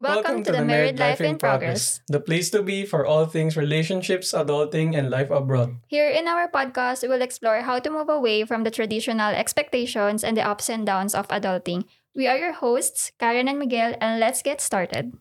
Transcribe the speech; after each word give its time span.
Welcome, 0.00 0.44
to, 0.44 0.52
the 0.52 0.64
Married 0.64 0.98
Life 0.98 1.20
in 1.20 1.38
Progress. 1.38 2.00
the 2.06 2.20
place 2.20 2.50
to 2.50 2.62
be 2.62 2.86
for 2.86 3.04
all 3.04 3.26
things 3.26 3.56
relationships, 3.56 4.30
adulting, 4.30 4.96
and 4.96 5.10
life 5.10 5.28
abroad. 5.30 5.82
Here 5.88 6.08
in 6.08 6.28
our 6.28 6.46
podcast, 6.46 7.02
we 7.02 7.08
will 7.08 7.22
explore 7.22 7.62
how 7.62 7.80
to 7.80 7.90
move 7.90 8.08
away 8.08 8.44
from 8.44 8.62
the 8.62 8.70
traditional 8.70 9.34
expectations 9.34 10.22
and 10.22 10.36
the 10.36 10.46
ups 10.46 10.70
and 10.70 10.86
downs 10.86 11.16
of 11.18 11.26
adulting. 11.28 11.82
We 12.14 12.28
are 12.28 12.38
your 12.38 12.54
hosts, 12.54 13.10
Karen 13.18 13.48
and 13.48 13.58
Miguel, 13.58 13.96
and 14.00 14.20
let's 14.20 14.40
get 14.40 14.60
started. 14.60 15.18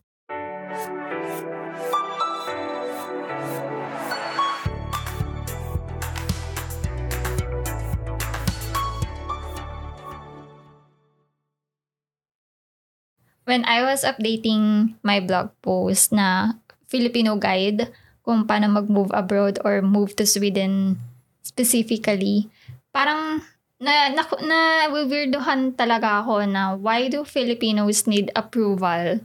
When 13.47 13.63
I 13.63 13.79
was 13.87 14.03
updating 14.03 14.93
my 15.07 15.23
blog 15.23 15.55
post 15.63 16.11
na 16.11 16.59
Filipino 16.91 17.39
guide 17.39 17.87
kung 18.27 18.43
paano 18.43 18.67
mag-move 18.67 19.07
abroad 19.15 19.55
or 19.63 19.79
move 19.79 20.19
to 20.19 20.27
Sweden 20.27 20.99
specifically, 21.39 22.51
parang 22.91 23.39
na, 23.79 24.11
na, 24.11 24.27
na 24.43 24.59
weirdohan 24.91 25.71
talaga 25.79 26.27
ako 26.27 26.43
na 26.43 26.75
why 26.75 27.07
do 27.07 27.23
Filipinos 27.23 28.03
need 28.03 28.35
approval 28.35 29.23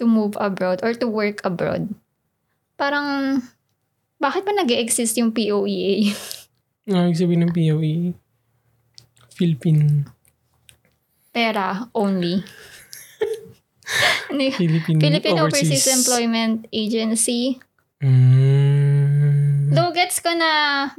to 0.00 0.04
move 0.08 0.32
abroad 0.40 0.80
or 0.80 0.96
to 0.96 1.04
work 1.04 1.44
abroad? 1.44 1.92
Parang, 2.80 3.36
bakit 4.16 4.48
ba 4.48 4.56
nag 4.56 4.72
exist 4.72 5.20
yung 5.20 5.28
POEA? 5.28 6.08
Ano 6.88 7.12
ibig 7.12 7.20
sabihin 7.20 7.44
ng 7.46 7.52
POE? 7.52 7.94
Philippine. 9.36 10.08
Pera 11.30 11.84
only. 11.92 12.40
Ano? 14.32 14.48
Philippine, 14.56 14.98
Philippine 14.98 15.38
Overseas. 15.40 15.84
Overseas 15.84 15.86
Employment 15.92 16.66
Agency. 16.72 17.60
Mm. 18.02 19.72
Though 19.72 19.92
gets 19.94 20.20
ko 20.20 20.32
na 20.34 20.50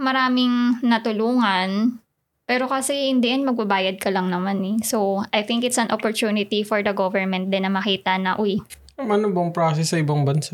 maraming 0.01 0.81
natulungan, 0.81 1.99
pero 2.43 2.65
kasi 2.67 3.09
in 3.09 3.21
the 3.21 3.29
end, 3.31 3.45
magbabayad 3.45 4.01
ka 4.01 4.09
lang 4.09 4.29
naman 4.29 4.61
eh. 4.65 4.77
So, 4.83 5.23
I 5.31 5.45
think 5.45 5.63
it's 5.63 5.79
an 5.79 5.89
opportunity 5.93 6.65
for 6.65 6.81
the 6.81 6.91
government 6.91 7.49
din 7.53 7.65
na 7.65 7.71
makita 7.71 8.17
na, 8.17 8.35
uy, 8.35 8.61
Ano 8.93 9.33
bang 9.33 9.49
process 9.49 9.89
sa 9.89 9.97
ibang 9.97 10.21
bansa? 10.21 10.53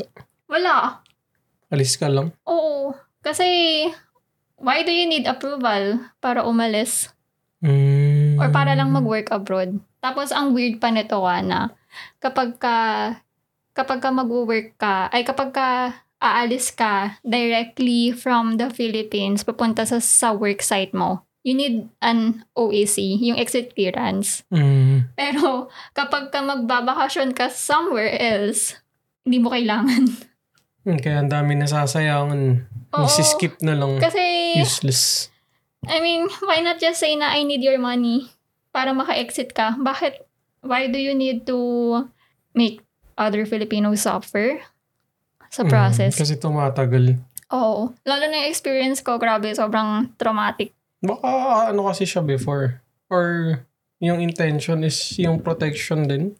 wala. 0.50 1.04
Alis 1.70 1.94
ka 1.94 2.10
lang? 2.10 2.34
Oo. 2.48 2.96
Kasi, 3.22 3.46
why 4.58 4.82
do 4.82 4.90
you 4.90 5.06
need 5.06 5.28
approval 5.28 6.02
para 6.18 6.42
umalis? 6.42 7.12
Mm. 7.62 8.40
Or 8.40 8.48
para 8.50 8.74
lang 8.74 8.90
mag-work 8.90 9.30
abroad? 9.30 9.78
Tapos, 10.00 10.32
ang 10.32 10.56
weird 10.56 10.80
pa 10.82 10.90
nito 10.90 11.20
ah, 11.22 11.44
na 11.44 11.70
kapag 12.22 12.58
ka, 12.60 12.76
kapag 13.72 13.98
ka 14.02 14.10
mag-work 14.10 14.76
ka, 14.76 15.08
ay 15.10 15.22
kapag 15.22 15.50
ka 15.54 15.68
aalis 16.20 16.68
ka 16.76 17.16
directly 17.24 18.12
from 18.12 18.60
the 18.60 18.68
Philippines 18.68 19.40
papunta 19.40 19.88
sa, 19.88 19.98
sa 19.98 20.36
work 20.36 20.60
site 20.60 20.92
mo, 20.92 21.24
you 21.40 21.56
need 21.56 21.88
an 22.04 22.44
OAC, 22.52 23.00
yung 23.24 23.40
exit 23.40 23.72
clearance. 23.72 24.44
Mm. 24.52 25.08
Pero 25.16 25.72
kapag 25.96 26.28
ka 26.28 26.44
magbabakasyon 26.44 27.32
ka 27.32 27.48
somewhere 27.48 28.12
else, 28.20 28.76
hindi 29.24 29.40
mo 29.40 29.48
kailangan. 29.52 30.04
Hmm, 30.80 30.96
Kaya 30.96 31.20
ang 31.20 31.28
dami 31.28 31.56
nasasayangan. 31.60 32.40
Oo. 32.96 33.04
Nasiskip 33.04 33.60
na 33.60 33.76
lang. 33.76 34.00
Kasi, 34.00 34.56
Useless. 34.56 35.28
I 35.84 36.00
mean, 36.00 36.28
why 36.44 36.60
not 36.60 36.80
just 36.80 37.00
say 37.00 37.16
na 37.16 37.32
I 37.32 37.44
need 37.44 37.64
your 37.64 37.80
money 37.80 38.32
para 38.72 38.92
maka-exit 38.96 39.52
ka? 39.52 39.76
Bakit? 39.76 40.24
Why 40.60 40.86
do 40.86 41.00
you 41.00 41.12
need 41.12 41.48
to 41.48 41.58
make 42.52 42.84
other 43.16 43.44
Filipinos 43.44 44.04
suffer 44.04 44.60
sa 45.48 45.64
Mm, 45.64 45.70
process? 45.70 46.14
kasi 46.14 46.36
tumatagal. 46.36 47.16
Oo. 47.50 47.90
Lalo 48.06 48.24
na 48.28 48.44
yung 48.44 48.50
experience 48.52 49.00
ko, 49.00 49.16
grabe, 49.16 49.50
sobrang 49.50 50.12
traumatic. 50.14 50.70
Baka 51.00 51.28
ano 51.72 51.88
kasi 51.88 52.04
siya 52.04 52.20
before. 52.20 52.84
Or 53.10 53.58
yung 53.98 54.20
intention 54.20 54.84
is 54.84 54.96
yung 55.18 55.40
protection 55.40 56.06
din. 56.06 56.36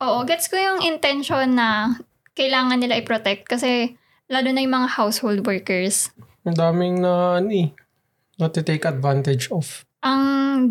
Oo, 0.00 0.24
gets 0.24 0.48
ko 0.48 0.56
yung 0.56 0.80
intention 0.80 1.54
na 1.54 2.00
kailangan 2.32 2.80
nila 2.80 2.96
i-protect 2.98 3.44
kasi 3.46 3.94
lalo 4.26 4.48
na 4.50 4.64
yung 4.64 4.74
mga 4.74 4.96
household 4.96 5.44
workers. 5.44 6.08
Ang 6.42 6.56
daming 6.56 7.04
na 7.04 7.36
ano 7.38 7.52
eh. 7.52 7.68
Not 8.40 8.56
to 8.56 8.64
take 8.64 8.88
advantage 8.88 9.52
of. 9.52 9.84
Ang 10.00 10.22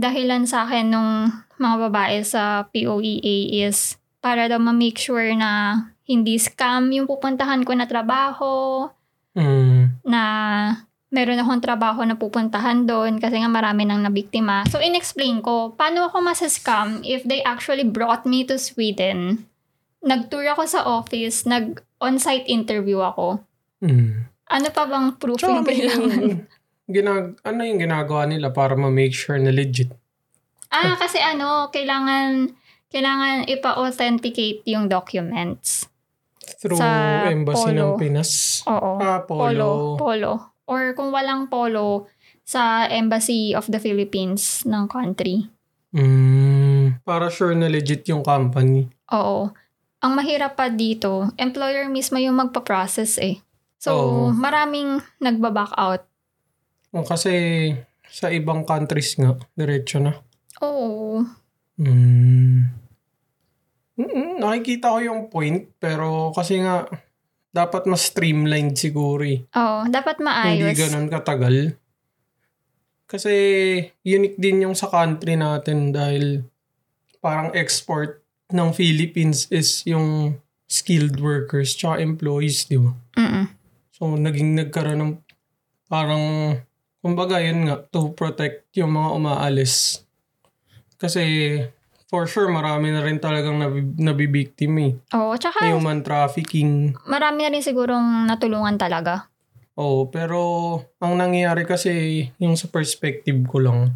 dahilan 0.01 0.49
sa 0.49 0.65
akin 0.65 0.89
nung 0.89 1.29
mga 1.61 1.75
babae 1.89 2.17
sa 2.25 2.65
POEA 2.73 3.67
is 3.67 3.99
para 4.19 4.49
daw 4.49 4.57
ma-make 4.57 4.97
sure 4.97 5.29
na 5.37 5.83
hindi 6.09 6.41
scam 6.41 6.89
yung 6.89 7.05
pupuntahan 7.05 7.61
ko 7.61 7.77
na 7.77 7.85
trabaho, 7.85 8.89
Mm. 9.37 10.01
na 10.09 10.23
meron 11.13 11.41
akong 11.41 11.61
trabaho 11.61 12.01
na 12.01 12.17
pupuntahan 12.17 12.85
doon 12.85 13.21
kasi 13.21 13.37
nga 13.37 13.49
marami 13.49 13.85
nang 13.85 14.01
nabiktima. 14.01 14.65
So, 14.69 14.81
in-explain 14.81 15.41
ko, 15.45 15.73
paano 15.77 16.09
ako 16.09 16.21
masascam 16.21 17.05
if 17.05 17.21
they 17.25 17.45
actually 17.45 17.85
brought 17.85 18.25
me 18.25 18.45
to 18.45 18.57
Sweden, 18.57 19.45
nag-tour 20.01 20.45
ako 20.53 20.63
sa 20.65 20.81
office, 20.85 21.45
nag-on-site 21.45 22.49
interview 22.49 23.01
ako. 23.01 23.41
Mm. 23.81 24.29
Ano 24.49 24.67
pa 24.73 24.89
bang 24.89 25.13
proof 25.17 25.39
may 25.45 25.61
kailangan? 25.61 26.49
Ginag 26.89 27.37
ano 27.45 27.61
yung 27.61 27.79
ginagawa 27.79 28.25
nila 28.25 28.49
para 28.49 28.73
ma-make 28.73 29.13
sure 29.13 29.37
na 29.37 29.53
legit? 29.53 29.93
Ah, 30.73 30.97
kasi 30.97 31.21
ano, 31.21 31.69
kailangan 31.69 32.49
kailangan 32.89 33.45
ipa-authenticate 33.45 34.65
yung 34.65 34.89
documents. 34.89 35.85
Through 36.59 36.81
Sa 36.81 37.29
embassy 37.29 37.71
ng 37.71 37.93
polo. 37.93 38.01
Pinas. 38.01 38.31
Oo. 38.65 38.91
Ah, 38.97 39.21
Polo. 39.21 39.45
polo. 39.45 39.69
Polo. 39.95 40.33
Or 40.65 40.93
kung 40.97 41.13
walang 41.13 41.45
polo, 41.49 42.09
sa 42.49 42.89
Embassy 42.89 43.53
of 43.53 43.69
the 43.69 43.77
Philippines 43.77 44.65
ng 44.65 44.89
country. 44.89 45.45
Mm. 45.93 46.97
Para 47.05 47.29
sure 47.29 47.53
na 47.53 47.69
legit 47.69 48.09
yung 48.09 48.25
company. 48.25 48.89
Oo. 49.13 49.53
Ang 50.01 50.11
mahirap 50.17 50.57
pa 50.57 50.73
dito, 50.73 51.29
employer 51.37 51.85
mismo 51.93 52.17
yung 52.17 52.41
magpa-process 52.41 53.21
eh. 53.21 53.37
So, 53.77 53.93
Oo. 53.93 54.33
maraming 54.33 54.97
nagba-back 55.21 55.77
out. 55.77 56.08
O, 56.89 57.05
kasi 57.05 57.69
sa 58.09 58.33
ibang 58.33 58.65
countries 58.65 59.13
nga, 59.21 59.37
diretso 59.53 60.01
na. 60.01 60.17
Oo. 60.65 61.21
Mm. 61.77 62.65
Mm, 63.99 64.39
nakikita 64.41 64.95
ko 64.95 64.99
yung 65.03 65.21
point, 65.29 65.69
pero 65.77 66.31
kasi 66.33 66.63
nga, 66.63 66.87
dapat 67.49 67.85
mas 67.89 68.09
streamlined 68.09 68.77
siguro 68.77 69.21
eh. 69.25 69.45
Oo, 69.53 69.85
dapat 69.89 70.21
Hindi 70.21 70.25
maayos. 70.25 70.77
ganun 70.77 71.09
katagal. 71.09 71.77
Kasi 73.09 73.33
unique 74.05 74.37
din 74.37 74.69
yung 74.69 74.77
sa 74.77 74.85
country 74.85 75.33
natin 75.33 75.89
dahil 75.89 76.45
parang 77.19 77.49
export 77.57 78.21
ng 78.53 78.69
Philippines 78.73 79.49
is 79.49 79.81
yung 79.85 80.37
skilled 80.69 81.17
workers 81.17 81.73
tsaka 81.73 81.97
employees, 82.01 82.69
di 82.69 82.77
ba? 82.77 82.93
Mm-mm. 83.17 83.45
So, 83.89 84.13
naging 84.13 84.53
nagkaroon 84.53 85.01
ng 85.01 85.13
parang, 85.89 86.53
kumbaga 86.99 87.39
yun 87.39 87.67
nga, 87.67 87.79
to 87.79 88.11
protect 88.13 88.67
yung 88.75 88.95
mga 88.95 89.09
umaalis. 89.15 90.03
Kasi, 90.99 91.23
for 92.11 92.27
sure, 92.27 92.51
marami 92.51 92.91
na 92.91 92.99
rin 92.99 93.17
talagang 93.17 93.55
nabib- 93.55 93.95
nabibiktim 93.95 94.73
eh. 94.79 94.91
Oo, 95.15 95.35
tsaka 95.39 95.63
Human 95.67 96.03
trafficking. 96.03 96.91
marami 97.07 97.47
na 97.47 97.51
rin 97.55 97.63
sigurong 97.63 98.27
natulungan 98.27 98.75
talaga. 98.75 99.31
Oo, 99.79 100.11
pero 100.11 100.39
ang 100.99 101.15
nangyayari 101.15 101.63
kasi, 101.63 102.27
yung 102.35 102.59
sa 102.59 102.67
perspective 102.67 103.39
ko 103.47 103.63
lang, 103.63 103.95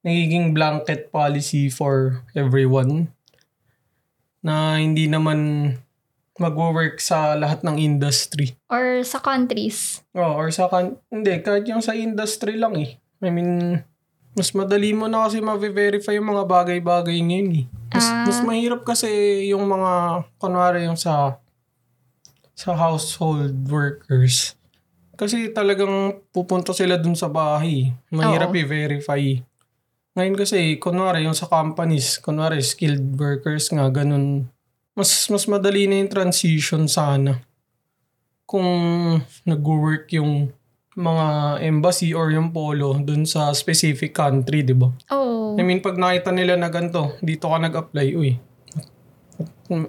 nagiging 0.00 0.54
blanket 0.56 1.12
policy 1.12 1.68
for 1.68 2.22
everyone 2.32 3.10
na 4.40 4.78
hindi 4.78 5.10
naman 5.10 5.74
magwo-work 6.36 7.00
sa 7.00 7.34
lahat 7.34 7.64
ng 7.64 7.76
industry. 7.76 8.56
Or 8.68 9.00
sa 9.02 9.20
countries. 9.20 10.04
Oh, 10.12 10.36
or 10.36 10.52
sa 10.52 10.68
kan... 10.68 10.96
Hindi, 11.08 11.40
kahit 11.40 11.64
yung 11.66 11.80
sa 11.80 11.96
industry 11.96 12.56
lang 12.56 12.76
eh. 12.76 12.96
I 13.24 13.32
mean, 13.32 13.80
mas 14.36 14.52
madali 14.52 14.92
mo 14.92 15.08
na 15.08 15.24
kasi 15.24 15.40
ma-verify 15.40 16.16
yung 16.16 16.28
mga 16.30 16.44
bagay-bagay 16.44 17.16
ngayon 17.24 17.50
eh. 17.60 17.66
Mas, 17.88 18.06
Ah. 18.06 18.24
mas 18.28 18.38
mahirap 18.44 18.84
kasi 18.84 19.08
yung 19.48 19.64
mga, 19.64 19.92
kunwari 20.36 20.84
yung 20.84 20.98
sa 21.00 21.40
sa 22.56 22.72
household 22.72 23.68
workers. 23.68 24.56
Kasi 25.16 25.52
talagang 25.52 26.20
pupunta 26.32 26.72
sila 26.72 26.96
dun 26.96 27.16
sa 27.16 27.28
bahay. 27.28 27.92
Mahirap 28.08 28.52
Oo. 28.52 28.56
i-verify. 28.56 29.40
Ngayon 30.16 30.36
kasi, 30.36 30.80
kunwari 30.80 31.24
yung 31.24 31.36
sa 31.36 31.48
companies, 31.48 32.16
kunwari 32.16 32.60
skilled 32.64 33.16
workers 33.16 33.68
nga, 33.68 33.88
ganun. 33.92 34.48
Mas, 34.96 35.28
mas 35.28 35.44
madali 35.44 35.84
na 35.84 36.00
yung 36.00 36.08
transition 36.10 36.88
sana 36.88 37.44
kung 38.48 38.64
nag-work 39.44 40.08
yung 40.16 40.48
mga 40.96 41.60
embassy 41.60 42.16
or 42.16 42.32
yung 42.32 42.48
polo 42.48 42.96
dun 43.04 43.28
sa 43.28 43.52
specific 43.52 44.16
country, 44.16 44.64
di 44.64 44.72
ba? 44.72 44.88
Oo. 45.12 45.60
I 45.60 45.62
mean, 45.62 45.84
pag 45.84 46.00
nakita 46.00 46.32
nila 46.32 46.56
na 46.56 46.72
ganito, 46.72 47.20
dito 47.20 47.52
ka 47.52 47.60
nag-apply, 47.60 48.08
uy, 48.16 48.40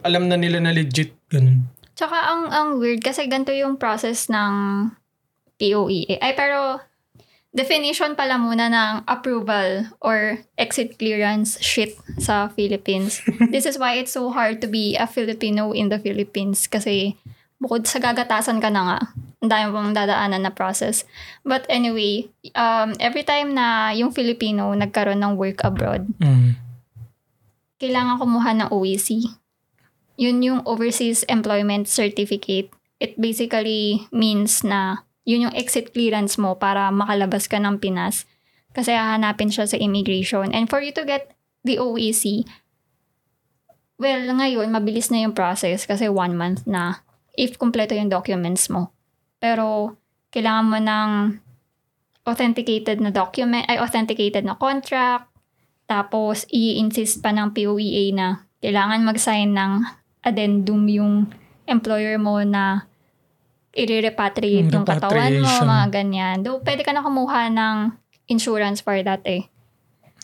alam 0.04 0.28
na 0.28 0.36
nila 0.36 0.60
na 0.60 0.76
legit. 0.76 1.16
Ganun. 1.32 1.72
Tsaka 1.96 2.18
ang, 2.28 2.42
ang 2.52 2.70
weird 2.78 3.00
kasi 3.00 3.26
ganito 3.32 3.56
yung 3.56 3.80
process 3.80 4.28
ng 4.28 4.54
POEA. 5.58 6.20
Ay, 6.20 6.36
pero 6.36 6.84
definition 7.58 8.14
pala 8.14 8.38
muna 8.38 8.70
ng 8.70 8.94
approval 9.10 9.90
or 9.98 10.46
exit 10.62 11.02
clearance 11.02 11.58
shit 11.58 11.98
sa 12.22 12.54
Philippines. 12.54 13.26
This 13.54 13.66
is 13.66 13.82
why 13.82 13.98
it's 13.98 14.14
so 14.14 14.30
hard 14.30 14.62
to 14.62 14.70
be 14.70 14.94
a 14.94 15.10
Filipino 15.10 15.74
in 15.74 15.90
the 15.90 15.98
Philippines 15.98 16.70
kasi 16.70 17.18
bukod 17.58 17.90
sa 17.90 17.98
gagatasan 17.98 18.62
ka 18.62 18.70
na 18.70 18.82
nga, 18.86 19.00
ang 19.42 19.50
dami 19.50 19.66
pong 19.74 19.98
dadaanan 19.98 20.46
na 20.46 20.54
process. 20.54 21.02
But 21.42 21.66
anyway, 21.66 22.30
um, 22.54 22.94
every 23.02 23.26
time 23.26 23.58
na 23.58 23.90
yung 23.98 24.14
Filipino 24.14 24.78
nagkaroon 24.78 25.26
ng 25.26 25.34
work 25.42 25.66
abroad, 25.66 26.06
Mm. 26.22 26.54
kailangan 27.82 28.22
kumuha 28.22 28.52
ng 28.54 28.70
OEC. 28.70 29.34
Yun 30.18 30.42
yung 30.42 30.62
Overseas 30.66 31.22
Employment 31.30 31.86
Certificate. 31.86 32.70
It 32.98 33.18
basically 33.18 34.10
means 34.10 34.66
na 34.66 35.06
yun 35.28 35.52
yung 35.52 35.56
exit 35.60 35.92
clearance 35.92 36.40
mo 36.40 36.56
para 36.56 36.88
makalabas 36.88 37.52
ka 37.52 37.60
ng 37.60 37.84
Pinas. 37.84 38.24
Kasi 38.72 38.96
hahanapin 38.96 39.52
siya 39.52 39.68
sa 39.68 39.76
immigration. 39.76 40.56
And 40.56 40.72
for 40.72 40.80
you 40.80 40.96
to 40.96 41.04
get 41.04 41.36
the 41.68 41.76
OEC, 41.84 42.48
well, 44.00 44.24
ngayon, 44.24 44.72
mabilis 44.72 45.12
na 45.12 45.28
yung 45.28 45.36
process 45.36 45.84
kasi 45.84 46.08
one 46.08 46.40
month 46.40 46.64
na 46.64 47.04
if 47.36 47.60
kumpleto 47.60 47.92
yung 47.92 48.08
documents 48.08 48.72
mo. 48.72 48.96
Pero, 49.44 50.00
kailangan 50.32 50.66
mo 50.72 50.80
ng 50.80 51.10
authenticated 52.24 53.04
na 53.04 53.12
document, 53.12 53.68
ay 53.68 53.78
authenticated 53.84 54.48
na 54.48 54.56
contract, 54.56 55.28
tapos, 55.88 56.44
i-insist 56.52 57.24
pa 57.24 57.32
ng 57.32 57.56
POEA 57.56 58.12
na 58.12 58.28
kailangan 58.60 59.08
mag-sign 59.08 59.56
ng 59.56 59.88
addendum 60.26 60.84
yung 60.92 61.32
employer 61.64 62.20
mo 62.20 62.44
na 62.44 62.90
i-repatriate 63.78 64.74
yung 64.74 64.88
katawan 64.88 65.38
mo, 65.38 65.52
mga 65.62 65.88
ganyan. 65.94 66.36
Do, 66.42 66.58
pwede 66.66 66.82
ka 66.82 66.92
na 66.92 67.06
kumuha 67.06 67.54
ng 67.54 67.94
insurance 68.26 68.82
for 68.82 68.98
that 69.06 69.22
eh. 69.30 69.46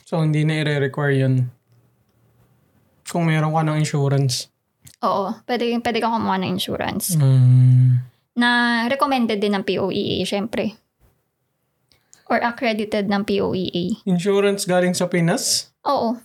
So, 0.04 0.26
hindi 0.26 0.42
na 0.42 0.66
i-require 0.66 1.14
yun. 1.14 1.54
Kung 3.06 3.30
meron 3.30 3.54
ka 3.54 3.62
ng 3.62 3.78
insurance. 3.78 4.50
Oo, 5.06 5.38
pwede, 5.46 5.70
pwede 5.78 6.00
ka 6.02 6.10
kumuha 6.10 6.42
ng 6.42 6.50
insurance. 6.50 7.14
Mm. 7.14 8.02
Na 8.34 8.50
recommended 8.90 9.38
din 9.38 9.54
ng 9.54 9.62
POEA, 9.62 10.26
syempre. 10.26 10.74
Or 12.26 12.42
accredited 12.42 13.06
ng 13.06 13.22
POEA. 13.22 14.02
Insurance 14.10 14.66
galing 14.66 14.98
sa 14.98 15.06
Pinas? 15.06 15.70
Oo. 15.86 16.18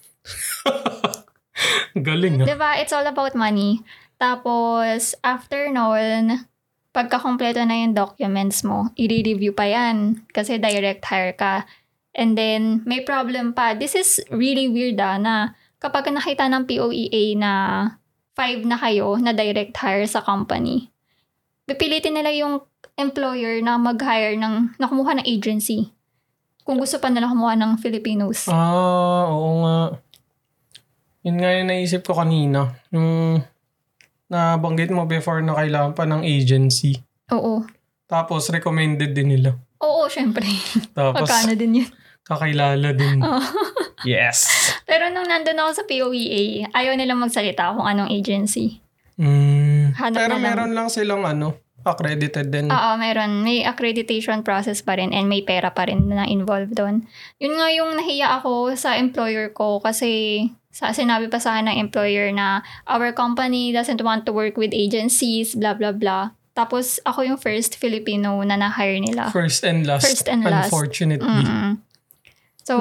Galing 1.99 2.45
ah. 2.45 2.47
Diba? 2.47 2.71
It's 2.79 2.95
all 2.95 3.07
about 3.07 3.35
money. 3.35 3.83
Tapos, 4.19 5.15
after 5.23 5.71
noon, 5.71 6.47
pagka-kompleto 6.93 7.63
na 7.65 7.85
yung 7.85 7.95
documents 7.95 8.65
mo, 8.65 8.91
i-review 8.97 9.53
pa 9.53 9.69
yan. 9.69 10.25
Kasi 10.33 10.57
direct 10.57 11.05
hire 11.05 11.37
ka. 11.37 11.69
And 12.17 12.35
then, 12.35 12.83
may 12.89 13.05
problem 13.05 13.55
pa. 13.55 13.77
This 13.79 13.95
is 13.95 14.19
really 14.33 14.67
weird 14.67 14.99
ah, 14.99 15.21
na 15.21 15.55
kapag 15.79 16.11
nakita 16.11 16.51
ng 16.51 16.67
POEA 16.67 17.39
na 17.39 17.53
five 18.35 18.63
na 18.67 18.79
kayo 18.79 19.19
na 19.19 19.35
direct 19.35 19.75
hire 19.79 20.07
sa 20.07 20.23
company, 20.23 20.91
pipilitin 21.67 22.19
nila 22.19 22.35
yung 22.35 22.65
employer 22.99 23.63
na 23.63 23.79
mag-hire 23.79 24.35
ng, 24.35 24.75
na 24.79 24.87
kumuha 24.91 25.19
ng 25.19 25.27
agency. 25.27 25.95
Kung 26.67 26.81
gusto 26.83 26.99
pa 26.99 27.09
nila 27.09 27.31
kumuha 27.31 27.55
ng 27.55 27.73
Filipinos. 27.79 28.51
Ah, 28.51 29.31
oo 29.31 29.63
nga. 29.63 29.79
Yun 31.27 31.37
nga 31.39 31.51
yung 31.55 31.69
naisip 31.71 32.03
ko 32.05 32.19
kanina. 32.19 32.75
Yung 32.91 33.41
nabanggit 34.29 34.93
mo 34.93 35.05
before 35.05 35.41
na 35.41 35.57
kailangan 35.57 35.93
pa 35.93 36.05
ng 36.05 36.23
agency. 36.23 37.01
Oo. 37.33 37.65
Tapos 38.09 38.49
recommended 38.49 39.13
din 39.13 39.37
nila. 39.37 39.57
Oo, 39.81 40.09
syempre. 40.09 40.49
Tapos 40.97 41.29
Pagkano 41.29 41.53
din 41.53 41.85
yun. 41.85 41.91
kakilala 42.25 42.93
din. 42.93 43.21
Oo. 43.21 43.41
Yes! 44.07 44.47
Pero 44.87 45.11
nung 45.11 45.27
nandun 45.27 45.59
ako 45.59 45.71
sa 45.75 45.83
POEA, 45.83 46.71
ayaw 46.71 46.95
nilang 46.95 47.19
magsalita 47.19 47.75
kung 47.75 47.83
anong 47.83 48.15
agency. 48.15 48.79
Mm. 49.19 49.91
Hanap 49.99 50.15
Pero 50.15 50.39
na 50.39 50.39
lang. 50.39 50.47
meron 50.47 50.71
lang 50.71 50.87
silang 50.87 51.27
ano, 51.27 51.59
accredited 51.83 52.47
din. 52.47 52.71
Oo, 52.71 52.91
meron. 52.95 53.43
May 53.43 53.67
accreditation 53.67 54.47
process 54.47 54.87
pa 54.87 54.95
rin 54.95 55.11
and 55.11 55.27
may 55.27 55.43
pera 55.43 55.75
pa 55.75 55.91
rin 55.91 56.07
na 56.07 56.31
involved 56.31 56.79
doon. 56.79 57.11
Yun 57.43 57.59
nga 57.59 57.69
yung 57.75 57.99
nahiya 57.99 58.39
ako 58.39 58.71
sa 58.79 58.95
employer 58.95 59.51
ko 59.51 59.83
kasi 59.83 60.47
sa 60.79 60.95
sinabi 60.95 61.27
pa 61.27 61.43
sa 61.43 61.59
akin 61.59 61.75
ng 61.75 61.79
employer 61.83 62.31
na 62.31 62.63
our 62.87 63.11
company 63.11 63.75
doesn't 63.75 63.99
want 63.99 64.23
to 64.23 64.31
work 64.31 64.55
with 64.55 64.71
agencies, 64.71 65.59
blah, 65.59 65.75
blah, 65.75 65.91
blah. 65.91 66.31
Tapos 66.55 67.03
ako 67.03 67.27
yung 67.27 67.39
first 67.39 67.75
Filipino 67.75 68.39
na 68.47 68.55
na-hire 68.55 69.03
nila. 69.03 69.27
First 69.35 69.67
and 69.67 69.83
last. 69.83 70.07
First 70.07 70.31
and 70.31 70.47
last. 70.47 70.71
Unfortunately. 70.71 71.27
Mm. 71.27 71.83
So, 72.63 72.75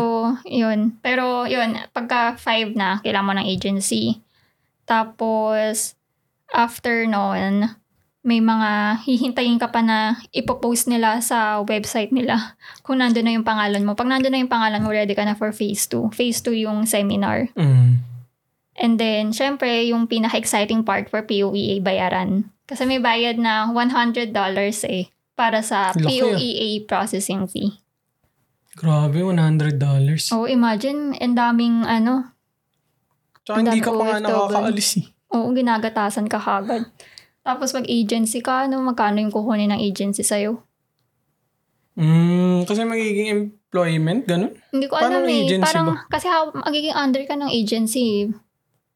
yun. 0.45 1.01
Pero, 1.01 1.49
yun, 1.49 1.81
pagka 1.89 2.37
five 2.37 2.77
na, 2.77 3.01
kailangan 3.01 3.25
mo 3.25 3.33
ng 3.33 3.49
agency. 3.49 4.21
Tapos, 4.85 5.97
after 6.53 7.09
noon, 7.09 7.73
may 8.27 8.43
mga 8.43 9.01
hihintayin 9.07 9.55
ka 9.55 9.71
pa 9.71 9.79
na 9.79 10.19
ipopost 10.35 10.91
nila 10.91 11.23
sa 11.23 11.63
website 11.63 12.11
nila 12.11 12.59
kung 12.85 12.99
nandun 12.99 13.23
na 13.23 13.33
yung 13.39 13.47
pangalan 13.47 13.87
mo. 13.87 13.95
Pag 13.95 14.11
nandun 14.11 14.35
na 14.35 14.43
yung 14.43 14.51
pangalan 14.51 14.83
mo, 14.83 14.91
ready 14.91 15.15
ka 15.15 15.23
na 15.23 15.39
for 15.39 15.55
phase 15.55 15.87
2. 15.87 16.11
Phase 16.11 16.43
2 16.43 16.67
yung 16.67 16.83
seminar. 16.83 17.47
Mm. 17.55 18.03
And 18.77 18.93
then, 18.99 19.31
syempre, 19.31 19.87
yung 19.89 20.05
pinaka-exciting 20.05 20.83
part 20.83 21.07
for 21.07 21.23
POEA 21.23 21.79
bayaran. 21.81 22.51
Kasi 22.67 22.83
may 22.83 22.99
bayad 22.99 23.39
na 23.39 23.71
$100 23.71 24.35
eh 24.91 25.09
para 25.39 25.63
sa 25.63 25.95
Laki 25.95 26.19
ah. 26.19 26.35
POEA 26.35 26.69
processing 26.83 27.47
fee. 27.47 27.79
Grabe, 28.77 29.23
$100. 29.23 29.79
Oh, 30.35 30.45
imagine, 30.45 31.15
ang 31.17 31.33
daming 31.33 31.81
ano, 31.87 32.37
Tsaka 33.47 33.63
hindi 33.63 33.79
ka 33.79 33.95
pa 33.95 34.03
nga 34.03 34.19
nakakaalis 34.19 34.89
eh. 34.99 35.05
oo, 35.31 35.47
ginagatasan 35.55 36.27
ka 36.27 36.35
kagad. 36.35 36.83
Tapos 37.47 37.71
pag 37.71 37.87
agency 37.87 38.43
ka, 38.43 38.67
ano, 38.67 38.83
magkano 38.83 39.23
yung 39.23 39.31
kukunin 39.31 39.71
ng 39.71 39.79
agency 39.79 40.19
sa'yo? 40.19 40.59
Mm, 41.95 42.67
kasi 42.67 42.83
magiging 42.83 43.29
employment, 43.31 44.27
ganun? 44.27 44.53
Hindi 44.69 44.85
ko 44.85 44.99
Paano 44.99 45.17
alam 45.17 45.23
ang 45.23 45.31
eh. 45.31 45.41
agency 45.47 45.63
Parang, 45.63 45.87
ba? 45.87 46.03
kasi 46.11 46.25
ha, 46.27 46.37
magiging 46.51 46.93
under 46.93 47.23
ka 47.23 47.33
ng 47.33 47.47
agency. 47.49 48.03
eh. 48.21 48.35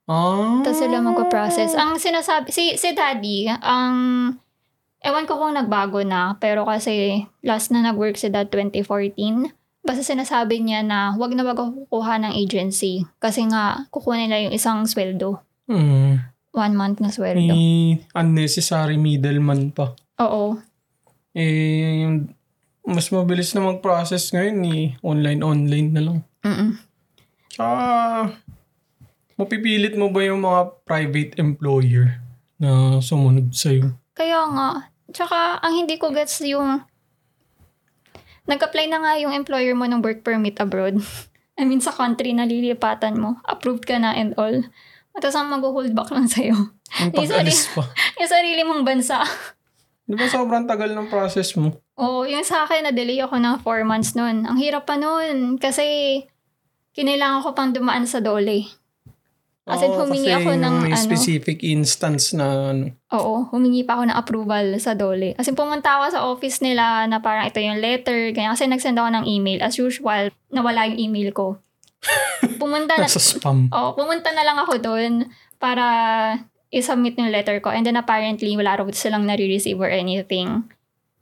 Ah. 0.05 0.59
Tapos 0.61 0.77
sila 0.77 0.99
magpa-process. 0.99 1.71
Ang 1.73 1.95
sinasabi, 1.95 2.51
si, 2.51 2.75
si 2.75 2.91
daddy, 2.91 3.47
ang, 3.47 3.95
ewan 4.99 5.25
ko 5.25 5.39
kung 5.39 5.55
nagbago 5.55 6.03
na, 6.03 6.35
pero 6.37 6.67
kasi 6.67 7.23
last 7.41 7.71
na 7.71 7.81
nag-work 7.81 8.19
si 8.19 8.27
dad 8.27 8.51
2014, 8.51 9.49
basta 9.81 10.03
sinasabi 10.03 10.61
niya 10.61 10.85
na 10.85 11.15
wag 11.17 11.33
na 11.33 11.41
wag 11.41 11.57
ako 11.57 11.87
kukuha 11.87 12.21
ng 12.21 12.33
agency. 12.37 13.01
Kasi 13.17 13.47
nga, 13.47 13.87
kukunin 13.89 14.27
nila 14.27 14.45
yung 14.45 14.53
isang 14.53 14.83
sweldo. 14.85 15.39
Mm. 15.65 16.21
One 16.51 16.75
month 16.75 16.99
na 16.99 17.07
sweldo. 17.07 17.39
May 17.39 18.03
unnecessary 18.11 18.99
middleman 18.99 19.71
pa. 19.71 19.95
Oo. 20.19 20.59
Eh, 21.31 22.03
yung 22.03 22.35
mas 22.83 23.07
mabilis 23.07 23.55
na 23.55 23.63
mag-process 23.63 24.35
ngayon 24.35 24.57
eh. 24.67 24.83
Online-online 24.99 25.89
na 25.95 26.01
lang. 26.03 26.17
Mm-mm. 26.43 26.75
Tsaka, 27.51 27.77
mapipilit 29.39 29.95
mo 29.95 30.11
ba 30.11 30.27
yung 30.27 30.43
mga 30.43 30.61
private 30.83 31.31
employer 31.39 32.19
na 32.59 32.99
sumunod 32.99 33.55
sa'yo? 33.55 33.95
Kaya 34.11 34.43
nga. 34.51 34.69
Tsaka, 35.11 35.63
ang 35.63 35.73
hindi 35.75 35.95
ko 35.95 36.11
gets 36.11 36.43
yung... 36.43 36.83
Nag-apply 38.49 38.85
na 38.91 38.99
nga 38.99 39.13
yung 39.21 39.31
employer 39.31 39.77
mo 39.77 39.87
ng 39.87 40.03
work 40.03 40.25
permit 40.25 40.59
abroad. 40.59 40.99
I 41.59 41.63
mean, 41.63 41.79
sa 41.79 41.93
country 41.93 42.33
na 42.33 42.43
lilipatan 42.43 43.21
mo. 43.21 43.37
Approved 43.45 43.85
ka 43.85 43.95
na 44.01 44.17
and 44.17 44.33
all. 44.35 44.65
Tapos 45.15 45.35
ang 45.35 45.51
mag-hold 45.51 45.91
back 45.91 46.09
lang 46.11 46.27
sa'yo. 46.27 46.57
Yung 47.01 47.11
pag-alis 47.15 47.71
pa. 47.71 47.87
yung 48.19 48.31
sarili 48.31 48.61
mong 48.67 48.83
bansa. 48.83 49.23
Di 50.03 50.15
ba 50.19 50.27
sobrang 50.27 50.67
tagal 50.67 50.91
ng 50.91 51.07
process 51.07 51.55
mo? 51.55 51.71
Oo, 51.95 52.27
yung 52.27 52.43
sa 52.43 52.67
akin, 52.67 52.91
na-delay 52.91 53.23
ako 53.23 53.39
ng 53.39 53.55
4 53.63 53.87
months 53.87 54.11
nun. 54.11 54.43
Ang 54.43 54.59
hirap 54.59 54.83
pa 54.83 54.99
nun. 54.99 55.55
Kasi, 55.55 56.19
kinailangan 56.91 57.47
ko 57.47 57.55
pang 57.55 57.71
dumaan 57.71 58.03
sa 58.03 58.19
dole. 58.19 58.67
As 59.71 59.79
in, 59.85 59.93
humingi 59.93 60.33
kasi 60.33 60.41
ako 60.41 60.51
ng 60.57 60.75
may 60.83 60.91
ano. 60.97 61.05
specific 61.05 61.61
instance 61.61 62.33
na 62.33 62.73
ano. 62.73 62.97
Oo, 63.13 63.47
humingi 63.53 63.85
pa 63.85 63.95
ako 63.95 64.03
ng 64.09 64.17
approval 64.17 64.65
sa 64.81 64.97
Dole. 64.97 65.37
Kasi 65.37 65.53
pumunta 65.53 66.01
ako 66.01 66.05
sa 66.09 66.19
office 66.25 66.65
nila 66.65 67.05
na 67.05 67.21
parang 67.21 67.45
ito 67.45 67.61
yung 67.61 67.77
letter, 67.77 68.33
ganyan. 68.33 68.57
Kasi 68.57 68.65
nag-send 68.65 68.97
ako 68.97 69.21
ng 69.21 69.25
email. 69.29 69.61
As 69.61 69.77
usual, 69.77 70.33
nawala 70.49 70.89
yung 70.89 71.13
email 71.13 71.29
ko. 71.29 71.61
Pumunta 72.57 72.97
na, 72.97 73.05
Nasa 73.05 73.21
spam. 73.21 73.69
oh, 73.69 73.93
pumunta 73.93 74.29
na 74.31 74.41
lang 74.41 74.57
ako 74.57 74.77
doon 74.77 75.25
para 75.57 75.85
i-submit 76.69 77.17
yung 77.17 77.29
letter 77.29 77.57
ko. 77.59 77.69
And 77.69 77.83
then 77.83 77.97
apparently, 77.97 78.53
wala 78.55 78.77
raw 78.77 78.85
silang 78.89 79.25
nare-receive 79.25 79.77
or 79.77 79.89
anything. 79.89 80.65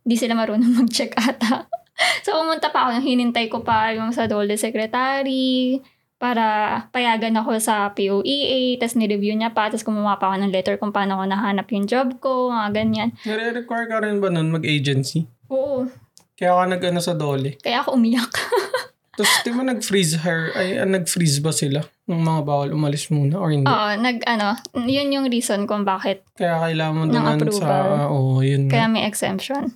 Hindi 0.04 0.16
sila 0.16 0.36
marunong 0.36 0.80
mag-check 0.80 1.16
ata. 1.16 1.68
so, 2.26 2.36
pumunta 2.36 2.70
pa 2.70 2.88
ako. 2.88 3.02
Hinintay 3.02 3.48
ko 3.48 3.60
pa 3.60 3.92
yung 3.92 4.12
sa 4.12 4.28
Dole 4.28 4.56
secretary. 4.56 5.80
para 6.20 6.44
payagan 6.92 7.32
ako 7.40 7.64
sa 7.64 7.96
POEA, 7.96 8.76
tapos 8.76 9.00
nireview 9.00 9.32
niya 9.32 9.56
pa, 9.56 9.72
tapos 9.72 9.88
gumawa 9.88 10.20
pa 10.20 10.28
ako 10.28 10.44
ng 10.44 10.52
letter 10.52 10.76
kung 10.76 10.92
paano 10.92 11.16
ko 11.16 11.24
nahanap 11.24 11.64
yung 11.72 11.88
job 11.88 12.20
ko, 12.20 12.52
mga 12.52 12.76
ganyan. 12.76 13.10
Nare-require 13.24 13.88
ka 13.88 14.04
rin 14.04 14.20
ba 14.20 14.28
nun 14.28 14.52
mag-agency? 14.52 15.24
Oo, 15.48 15.88
Kaya 16.36 16.60
ka 16.60 16.64
nag-ano 16.68 17.00
sa 17.00 17.16
Dole. 17.16 17.56
kaya 17.64 17.80
ako 17.80 17.96
umiyak. 17.96 18.28
Tapos 19.20 19.36
di 19.44 19.52
ba 19.52 19.68
nag-freeze 19.68 20.24
hire, 20.24 20.56
ay 20.56 20.80
ah, 20.80 20.88
nag-freeze 20.88 21.44
ba 21.44 21.52
sila 21.52 21.84
ng 22.08 22.24
mga 22.24 22.42
bawal 22.48 22.72
umalis 22.72 23.12
muna 23.12 23.36
or 23.36 23.52
hindi? 23.52 23.68
Oo, 23.68 23.90
nag, 24.00 24.24
ano, 24.24 24.56
yun 24.88 25.12
yung 25.12 25.28
reason 25.28 25.68
kung 25.68 25.84
bakit 25.84 26.24
Kaya 26.40 26.56
kailangan 26.64 26.96
mo 26.96 27.04
Ng 27.04 27.28
approval. 27.28 27.60
sa, 27.60 28.08
oo, 28.08 28.40
yun. 28.40 28.72
kaya 28.72 28.88
may 28.88 29.04
exemption. 29.04 29.76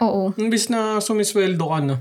Oo. 0.00 0.32
Imbis 0.40 0.72
na 0.72 1.04
sumisweldo 1.04 1.68
ka 1.68 1.80
na. 1.84 1.96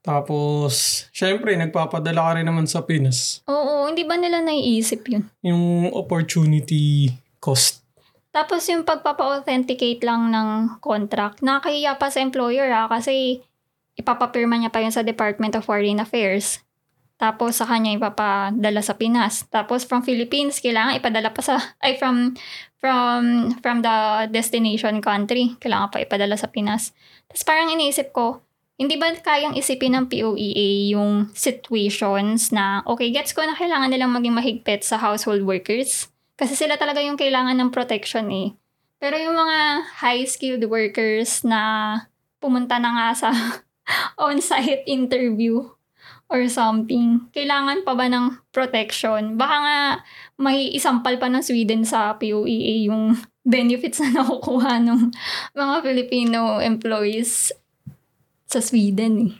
Tapos, 0.00 1.04
syempre, 1.12 1.56
nagpapadala 1.56 2.20
ka 2.20 2.32
rin 2.40 2.48
naman 2.48 2.64
sa 2.64 2.84
Pinas. 2.84 3.40
Oo, 3.48 3.88
hindi 3.88 4.04
ba 4.04 4.16
nila 4.16 4.40
naiisip 4.40 5.04
yun? 5.08 5.28
Yung 5.40 5.92
opportunity 5.92 7.08
cost. 7.36 7.84
Tapos 8.28 8.66
yung 8.66 8.82
pagpapa-authenticate 8.82 10.02
lang 10.02 10.28
ng 10.28 10.80
contract, 10.82 11.38
nakahiya 11.40 11.94
pa 11.96 12.08
sa 12.08 12.18
employer 12.18 12.66
ah, 12.68 12.88
kasi 12.90 13.44
ipapapirma 13.94 14.58
niya 14.58 14.70
pa 14.70 14.82
yun 14.82 14.94
sa 14.94 15.06
Department 15.06 15.54
of 15.58 15.66
Foreign 15.66 16.02
Affairs. 16.02 16.62
Tapos 17.14 17.62
sa 17.62 17.66
kanya 17.66 17.94
ipapadala 17.94 18.82
sa 18.82 18.98
Pinas. 18.98 19.46
Tapos 19.46 19.86
from 19.86 20.02
Philippines, 20.02 20.58
kailangan 20.58 20.98
ipadala 20.98 21.30
pa 21.30 21.40
sa, 21.40 21.56
ay 21.84 21.94
from, 21.94 22.34
from, 22.82 23.54
from 23.62 23.80
the 23.86 24.28
destination 24.34 24.98
country, 24.98 25.54
kailangan 25.62 25.94
pa 25.94 26.02
ipadala 26.02 26.34
sa 26.34 26.50
Pinas. 26.50 26.90
Tapos 27.30 27.42
parang 27.46 27.70
iniisip 27.70 28.10
ko, 28.10 28.42
hindi 28.74 28.98
ba 28.98 29.14
kayang 29.14 29.54
isipin 29.54 29.94
ng 29.94 30.10
POEA 30.10 30.98
yung 30.98 31.30
situations 31.30 32.50
na, 32.50 32.82
okay, 32.82 33.14
gets 33.14 33.30
ko 33.30 33.46
na 33.46 33.54
kailangan 33.54 33.94
nilang 33.94 34.10
maging 34.10 34.34
mahigpit 34.34 34.82
sa 34.82 34.98
household 34.98 35.46
workers? 35.46 36.10
Kasi 36.34 36.58
sila 36.58 36.74
talaga 36.74 36.98
yung 36.98 37.14
kailangan 37.14 37.54
ng 37.54 37.70
protection 37.70 38.26
eh. 38.34 38.50
Pero 38.98 39.14
yung 39.14 39.38
mga 39.38 39.86
high-skilled 40.02 40.66
workers 40.66 41.46
na 41.46 41.62
pumunta 42.42 42.82
na 42.82 42.90
nga 42.90 43.08
sa 43.14 43.28
on-site 44.20 44.84
interview 44.86 45.64
or 46.32 46.48
something, 46.48 47.28
kailangan 47.30 47.84
pa 47.84 47.92
ba 47.92 48.08
ng 48.08 48.40
protection? 48.50 49.36
Baka 49.36 49.56
nga 49.60 49.78
may 50.40 50.72
isampal 50.72 51.20
pa 51.20 51.28
ng 51.28 51.44
Sweden 51.44 51.84
sa 51.84 52.16
POEA 52.16 52.88
yung 52.88 53.14
benefits 53.44 54.00
na 54.00 54.24
nakukuha 54.24 54.80
ng 54.80 55.12
mga 55.60 55.76
Filipino 55.84 56.58
employees 56.58 57.52
sa 58.48 58.60
Sweden 58.60 59.30
eh. 59.30 59.32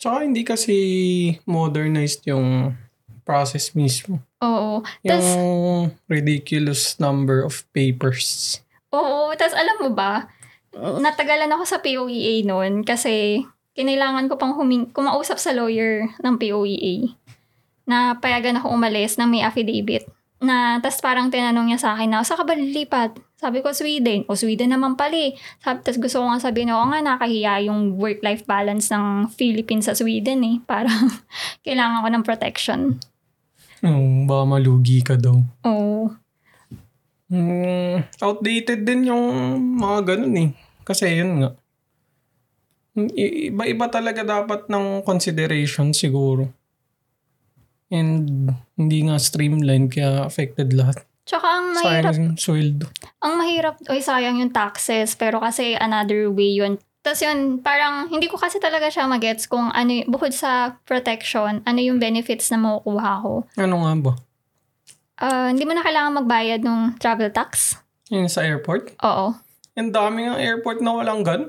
Tsaka 0.00 0.24
hindi 0.24 0.42
kasi 0.42 0.76
modernized 1.44 2.24
yung 2.24 2.72
process 3.28 3.76
mismo. 3.76 4.24
Oo. 4.40 4.80
Tas, 5.04 5.22
Yung 5.22 5.92
ridiculous 6.08 6.96
number 6.96 7.44
of 7.44 7.62
papers. 7.76 8.58
Oo, 8.90 9.30
tas 9.36 9.52
alam 9.52 9.76
mo 9.84 9.92
ba, 9.92 10.26
natagalan 10.74 11.52
ako 11.52 11.64
sa 11.68 11.78
POEA 11.84 12.42
noon 12.48 12.82
kasi 12.82 13.44
kinailangan 13.80 14.28
ko 14.28 14.36
pang 14.36 14.52
huming 14.52 14.92
kumausap 14.92 15.40
sa 15.40 15.56
lawyer 15.56 16.04
ng 16.20 16.36
POEA 16.36 17.16
na 17.88 18.20
payagan 18.20 18.60
ako 18.60 18.76
umalis 18.76 19.16
na 19.16 19.24
may 19.24 19.40
affidavit. 19.40 20.04
Na, 20.40 20.80
tas 20.80 21.00
parang 21.04 21.28
tinanong 21.28 21.68
niya 21.68 21.80
sa 21.80 21.88
akin 21.96 22.12
na, 22.12 22.24
saan 22.24 22.40
ka 22.40 22.44
ba 22.48 22.56
lilipat? 22.56 23.12
Sabi 23.36 23.60
ko, 23.60 23.72
Sweden. 23.76 24.24
O, 24.24 24.36
Sweden 24.36 24.72
naman 24.72 24.96
pala 24.96 25.16
eh. 25.16 25.32
Sabi, 25.60 25.84
tas 25.84 26.00
gusto 26.00 26.20
ko 26.20 26.32
nga 26.32 26.40
sabihin, 26.40 26.72
oo 26.72 26.84
nga, 26.88 27.00
nakahiya 27.00 27.68
yung 27.68 27.96
work-life 27.96 28.44
balance 28.48 28.88
ng 28.88 29.28
Philippines 29.32 29.88
sa 29.88 29.96
Sweden 29.96 30.40
eh. 30.44 30.56
Parang, 30.64 31.12
kailangan 31.66 32.04
ko 32.04 32.08
ng 32.08 32.24
protection. 32.24 32.80
Oh, 33.84 34.28
baka 34.28 34.44
malugi 34.44 35.00
ka 35.04 35.16
daw. 35.16 35.40
Oo. 35.68 36.12
Mm, 37.32 38.08
outdated 38.20 38.84
din 38.84 39.12
yung 39.12 39.24
mga 39.76 40.16
ganun 40.16 40.36
eh. 40.36 40.48
Kasi 40.84 41.20
yun 41.20 41.44
nga. 41.44 41.50
Iba-iba 42.96 43.86
talaga 43.86 44.22
dapat 44.22 44.66
ng 44.66 45.02
consideration 45.02 45.94
siguro. 45.94 46.50
And 47.90 48.50
hindi 48.74 48.98
nga 49.06 49.18
streamlined 49.18 49.90
kaya 49.90 50.22
affected 50.22 50.74
lahat. 50.74 51.02
Tsaka 51.26 51.46
ang 51.46 51.66
mahirap 51.74 52.10
Sayang 52.10 52.18
yung 52.18 52.34
sweldo. 52.34 52.86
ang 53.22 53.34
mahirap, 53.38 53.74
oy 53.86 54.02
sayang 54.02 54.42
yung 54.42 54.50
taxes, 54.50 55.14
pero 55.14 55.38
kasi 55.38 55.78
another 55.78 56.26
way 56.26 56.58
yun. 56.58 56.78
Tapos 57.00 57.22
yun, 57.22 57.62
parang 57.62 58.10
hindi 58.10 58.26
ko 58.26 58.36
kasi 58.36 58.58
talaga 58.58 58.90
siya 58.90 59.06
magets 59.06 59.46
kung 59.46 59.70
ano, 59.70 59.90
y- 59.90 60.04
bukod 60.04 60.34
sa 60.34 60.76
protection, 60.84 61.62
ano 61.64 61.78
yung 61.78 61.96
benefits 61.96 62.50
na 62.50 62.58
makukuha 62.58 63.12
ko. 63.22 63.32
Ano 63.56 63.74
nga 63.86 63.92
ba? 63.96 64.12
Ah, 65.16 65.48
hindi 65.48 65.64
mo 65.64 65.72
na 65.72 65.80
kailangan 65.80 66.18
magbayad 66.20 66.60
ng 66.60 66.98
travel 66.98 67.30
tax. 67.30 67.78
Yun 68.10 68.26
sa 68.26 68.42
airport? 68.42 68.98
Oo. 69.00 69.32
Ang 69.78 69.90
dami 69.90 70.26
ng 70.26 70.36
airport 70.36 70.82
na 70.82 70.92
walang 70.92 71.22
gun. 71.22 71.48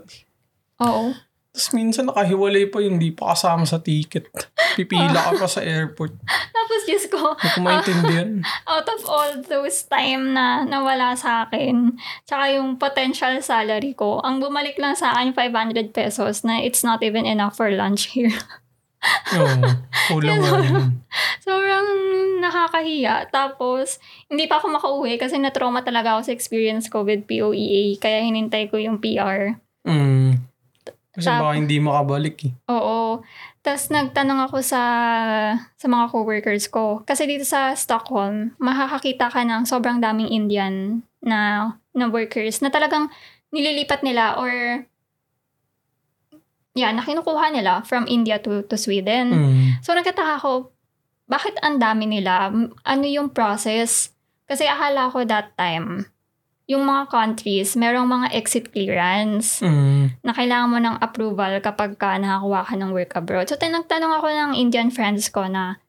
Oo. 0.79 1.11
Tapos 1.51 1.75
minsan 1.75 2.07
nakahiwalay 2.07 2.71
pa 2.71 2.79
yung 2.79 2.95
di 2.95 3.11
pa 3.11 3.35
kasama 3.35 3.67
sa 3.67 3.83
ticket. 3.83 4.31
Pipila 4.79 5.11
ka 5.11 5.31
pa 5.35 5.47
sa 5.51 5.59
airport. 5.59 6.15
Tapos 6.55 6.79
Diyos 6.87 7.05
ko, 7.11 7.35
Hindi 7.35 7.51
ko 7.51 7.59
maintindihan. 7.59 8.29
out 8.71 8.87
of 8.87 9.01
all 9.03 9.31
those 9.43 9.83
time 9.91 10.31
na 10.31 10.63
nawala 10.63 11.11
sa 11.19 11.43
akin, 11.43 11.99
tsaka 12.23 12.55
yung 12.55 12.79
potential 12.79 13.35
salary 13.43 13.91
ko, 13.91 14.23
ang 14.23 14.39
bumalik 14.39 14.79
lang 14.79 14.95
sa 14.95 15.11
akin 15.11 15.35
500 15.35 15.91
pesos 15.91 16.47
na 16.47 16.63
it's 16.63 16.87
not 16.87 17.03
even 17.03 17.27
enough 17.27 17.59
for 17.59 17.67
lunch 17.67 18.15
here. 18.15 18.31
Oo. 19.35 19.75
Kulang 20.07 20.39
yun. 20.47 21.03
Sobrang 21.43 21.87
nakakahiya. 22.39 23.27
Tapos, 23.27 23.99
hindi 24.31 24.47
pa 24.47 24.63
ako 24.63 24.77
makauwi 24.79 25.19
kasi 25.19 25.35
na-trauma 25.35 25.83
talaga 25.83 26.15
ako 26.15 26.31
sa 26.31 26.35
experience 26.35 26.87
ko 26.87 27.03
with 27.03 27.27
POEA. 27.27 27.99
Kaya 27.99 28.23
hinintay 28.23 28.71
ko 28.71 28.79
yung 28.79 29.03
PR. 29.03 29.59
Mm. 29.83 30.50
Kasi 31.11 31.27
Tap- 31.27 31.43
baka 31.43 31.53
hindi 31.59 31.75
makabalik 31.77 32.37
eh. 32.47 32.53
Oo. 32.71 33.19
Tapos 33.59 33.91
nagtanong 33.91 34.47
ako 34.47 34.63
sa 34.63 34.81
sa 35.75 35.87
mga 35.91 36.05
coworkers 36.07 36.71
ko. 36.71 37.03
Kasi 37.03 37.27
dito 37.27 37.43
sa 37.43 37.75
Stockholm, 37.75 38.55
makakakita 38.57 39.27
ka 39.27 39.43
ng 39.43 39.67
sobrang 39.67 39.99
daming 39.99 40.31
Indian 40.31 41.03
na, 41.19 41.73
na 41.91 42.07
workers 42.07 42.63
na 42.63 42.71
talagang 42.71 43.11
nililipat 43.51 44.01
nila 44.07 44.39
or 44.39 44.87
yeah, 46.71 46.91
na 46.95 47.03
kinukuha 47.03 47.51
nila 47.51 47.83
from 47.83 48.07
India 48.07 48.39
to, 48.39 48.63
to 48.65 48.79
Sweden. 48.79 49.27
Mm. 49.35 49.67
So 49.83 49.91
nagkataka 49.91 50.39
ako, 50.39 50.71
bakit 51.27 51.59
ang 51.63 51.79
dami 51.79 52.07
nila? 52.07 52.51
Ano 52.87 53.05
yung 53.07 53.31
process? 53.31 54.15
Kasi 54.47 54.67
akala 54.67 55.07
ko 55.11 55.23
that 55.23 55.55
time, 55.55 56.10
yung 56.71 56.87
mga 56.87 57.11
countries, 57.11 57.75
merong 57.75 58.07
mga 58.07 58.27
exit 58.31 58.71
clearance 58.71 59.59
Mm. 59.59 60.15
na 60.23 60.31
kailangan 60.31 60.71
mo 60.71 60.79
ng 60.79 60.95
approval 61.03 61.59
kapag 61.59 61.99
ka 61.99 62.15
nakakuha 62.15 62.63
ka 62.63 62.73
ng 62.79 62.91
work 62.95 63.11
abroad. 63.13 63.51
So 63.51 63.59
tinagtanong 63.59 64.13
ako 64.15 64.27
ng 64.31 64.51
Indian 64.55 64.87
friends 64.87 65.27
ko 65.27 65.51
na, 65.51 65.83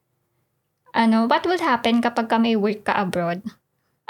ano, 0.93 1.31
what 1.31 1.47
will 1.47 1.63
happen 1.63 2.03
kapag 2.03 2.27
ka 2.27 2.37
may 2.37 2.59
work 2.59 2.83
ka 2.83 2.99
abroad? 2.99 3.47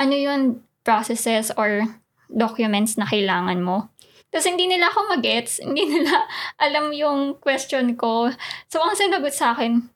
Ano 0.01 0.17
yung 0.17 0.65
processes 0.83 1.53
or 1.55 1.85
documents 2.27 2.97
na 2.97 3.05
kailangan 3.05 3.61
mo? 3.61 3.93
Tapos 4.33 4.49
hindi 4.49 4.65
nila 4.65 4.89
ako 4.89 5.13
magets, 5.13 5.61
hindi 5.61 5.85
nila 5.85 6.25
alam 6.65 6.89
yung 6.97 7.37
question 7.37 7.93
ko. 7.95 8.33
So 8.73 8.81
ang 8.81 8.97
sinagot 8.97 9.37
sa 9.37 9.53
akin, 9.53 9.93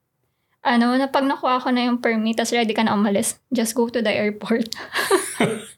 ano, 0.67 0.99
na 0.99 1.07
pag 1.07 1.23
nakuha 1.23 1.63
ko 1.63 1.71
na 1.71 1.87
yung 1.87 2.03
permit, 2.03 2.37
tapos 2.37 2.51
ready 2.53 2.75
ka 2.75 2.83
na 2.83 2.99
umalis, 2.99 3.39
just 3.55 3.73
go 3.73 3.87
to 3.87 4.03
the 4.03 4.11
airport. 4.11 4.67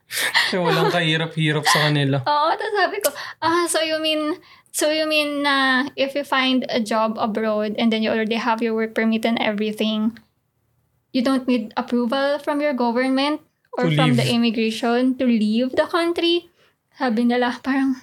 Kasi 0.09 0.57
walang 0.57 0.89
kahirap-hirap 0.89 1.69
sa 1.69 1.93
kanila. 1.93 2.25
Oo, 2.25 2.49
tapos 2.57 2.75
sabi 2.75 2.97
ko, 3.05 3.09
ah, 3.45 3.69
so 3.69 3.85
you 3.85 4.01
mean, 4.01 4.41
so 4.73 4.89
you 4.89 5.05
mean 5.05 5.45
na 5.45 5.85
if 5.93 6.17
you 6.17 6.25
find 6.25 6.65
a 6.73 6.81
job 6.81 7.21
abroad 7.21 7.77
and 7.77 7.93
then 7.93 8.01
you 8.01 8.09
already 8.09 8.41
have 8.41 8.65
your 8.65 8.73
work 8.73 8.97
permit 8.97 9.29
and 9.29 9.37
everything, 9.37 10.17
you 11.13 11.21
don't 11.21 11.45
need 11.45 11.77
approval 11.77 12.41
from 12.41 12.65
your 12.65 12.73
government 12.73 13.45
or 13.77 13.93
To 13.93 13.95
from 13.95 14.17
leave. 14.17 14.25
the 14.25 14.27
immigration 14.33 15.21
to 15.21 15.25
leave 15.29 15.77
the 15.77 15.85
country? 15.85 16.49
Sabi 16.97 17.29
nila, 17.29 17.61
parang, 17.61 18.01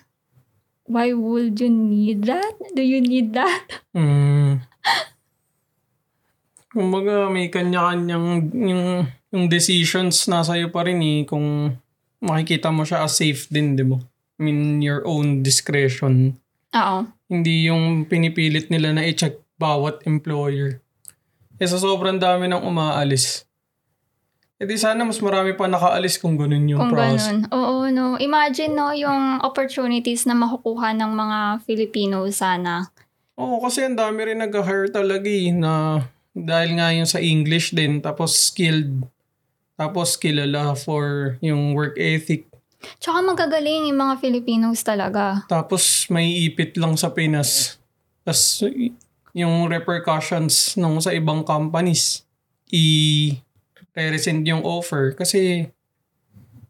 why 0.86 1.10
would 1.18 1.58
you 1.58 1.74
need 1.74 2.30
that? 2.30 2.54
Do 2.78 2.86
you 2.86 3.02
need 3.02 3.34
that? 3.34 3.82
Mm. 3.98 4.62
Kumbaga, 6.76 7.32
may 7.32 7.48
kanya-kanyang 7.48 8.52
yung, 8.52 8.84
yung 9.32 9.46
decisions 9.48 10.28
nasa 10.28 10.60
iyo 10.60 10.68
pa 10.68 10.84
rin 10.84 11.00
eh. 11.00 11.24
Kung 11.24 11.72
makikita 12.20 12.68
mo 12.68 12.84
siya 12.84 13.08
as 13.08 13.16
safe 13.16 13.48
din, 13.48 13.80
di 13.80 13.88
ba? 13.88 13.96
I 14.36 14.40
mean, 14.44 14.84
your 14.84 15.00
own 15.08 15.40
discretion. 15.40 16.36
Oo. 16.76 17.08
Hindi 17.32 17.72
yung 17.72 18.04
pinipilit 18.04 18.68
nila 18.68 18.92
na 18.92 19.08
i-check 19.08 19.40
bawat 19.56 20.04
employer. 20.04 20.84
Eh 21.56 21.64
sa 21.64 21.80
sobrang 21.80 22.20
dami 22.20 22.52
ng 22.52 22.60
umaalis. 22.60 23.48
Eh 24.60 24.68
di 24.68 24.76
sana 24.76 25.08
mas 25.08 25.20
marami 25.24 25.56
pa 25.56 25.68
nakaalis 25.68 26.20
kung 26.20 26.36
ganun 26.36 26.68
yung 26.68 26.80
Kung 26.84 26.92
process. 26.92 27.32
ganun. 27.32 27.48
Oo, 27.56 27.88
no. 27.88 28.20
Imagine, 28.20 28.72
no, 28.76 28.92
yung 28.92 29.40
opportunities 29.40 30.28
na 30.28 30.36
makukuha 30.36 30.92
ng 30.96 31.12
mga 31.12 31.40
Filipino 31.64 32.28
sana. 32.32 32.92
Oo, 33.40 33.64
kasi 33.64 33.84
ang 33.88 33.96
dami 33.96 34.28
rin 34.28 34.40
nag-hire 34.40 34.92
talaga 34.92 35.28
eh, 35.28 35.52
na 35.56 36.04
Dahil 36.36 36.76
nga 36.76 36.92
yung 36.92 37.08
sa 37.08 37.24
English 37.24 37.72
din, 37.72 38.04
tapos 38.04 38.52
skilled. 38.52 39.08
Tapos 39.80 40.20
kilala 40.20 40.76
for 40.76 41.36
yung 41.40 41.72
work 41.72 41.96
ethic. 41.96 42.48
Tsaka 43.00 43.24
magagaling 43.24 43.90
yung 43.92 44.00
mga 44.00 44.20
Filipinos 44.20 44.84
talaga. 44.84 45.48
Tapos 45.48 46.12
may 46.12 46.46
ipit 46.48 46.76
lang 46.76 47.00
sa 47.00 47.12
Pinas. 47.16 47.80
Tapos 48.28 48.64
yung 49.36 49.68
repercussions 49.68 50.80
nung 50.80 51.00
sa 51.00 51.12
ibang 51.12 51.44
companies, 51.44 52.24
i-resend 52.72 54.48
yung 54.48 54.64
offer. 54.64 55.16
Kasi 55.16 55.72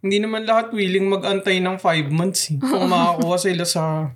hindi 0.05 0.17
naman 0.21 0.45
lahat 0.45 0.73
willing 0.73 1.09
mag-antay 1.09 1.57
ng 1.61 1.81
5 1.81 2.13
months. 2.13 2.53
Eh. 2.53 2.57
Kung 2.61 2.89
makakuha 2.93 3.37
sila 3.41 3.65
sa 3.65 4.13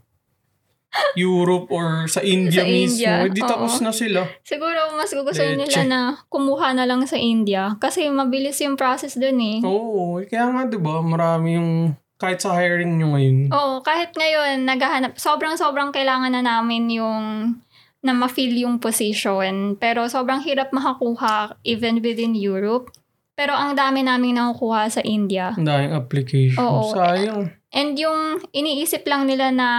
Europe 1.17 1.67
or 1.73 2.05
sa 2.05 2.21
India 2.21 2.61
Sa 2.61 2.67
mismo, 2.67 2.95
India, 2.95 3.13
hindi 3.25 3.41
tapos 3.41 3.79
oo. 3.79 3.83
na 3.83 3.91
sila. 3.91 4.21
Siguro 4.45 4.79
mas 4.95 5.11
Leche. 5.11 5.55
nila 5.57 5.81
na 5.85 5.99
kumuha 6.29 6.73
na 6.75 6.85
lang 6.85 7.03
sa 7.09 7.17
India 7.17 7.75
kasi 7.81 8.07
mabilis 8.07 8.59
yung 8.61 8.77
process 8.77 9.17
dun 9.17 9.39
eh. 9.41 9.57
Oo, 9.65 10.21
kaya 10.25 10.49
nga 10.51 10.61
'di 10.67 10.79
ba, 10.79 11.01
marami 11.01 11.57
yung 11.59 11.71
kahit 12.19 12.43
sa 12.43 12.51
hiring 12.51 12.99
nyo 12.99 13.15
ngayon. 13.15 13.37
Oo, 13.55 13.79
kahit 13.79 14.11
ngayon, 14.11 14.67
naghahanap, 14.67 15.15
sobrang-sobrang 15.15 15.95
kailangan 15.95 16.35
na 16.35 16.43
namin 16.43 16.91
yung 16.91 17.55
na 18.03 18.11
ma-fill 18.11 18.59
yung 18.59 18.79
position. 18.79 19.75
Pero 19.79 20.07
sobrang 20.07 20.43
hirap 20.43 20.71
makakuha 20.75 21.59
even 21.63 22.03
within 22.03 22.35
Europe. 22.35 22.91
Pero 23.39 23.55
ang 23.55 23.71
dami 23.71 24.03
naming 24.03 24.35
nakukuha 24.35 24.91
sa 24.91 25.01
India. 25.03 25.55
Ang 25.55 25.63
daming 25.67 25.95
application. 25.95 26.59
Oo. 26.59 26.91
Sayang. 26.91 27.55
And 27.71 27.95
yung 27.95 28.43
iniisip 28.51 29.07
lang 29.07 29.23
nila 29.29 29.55
na 29.55 29.69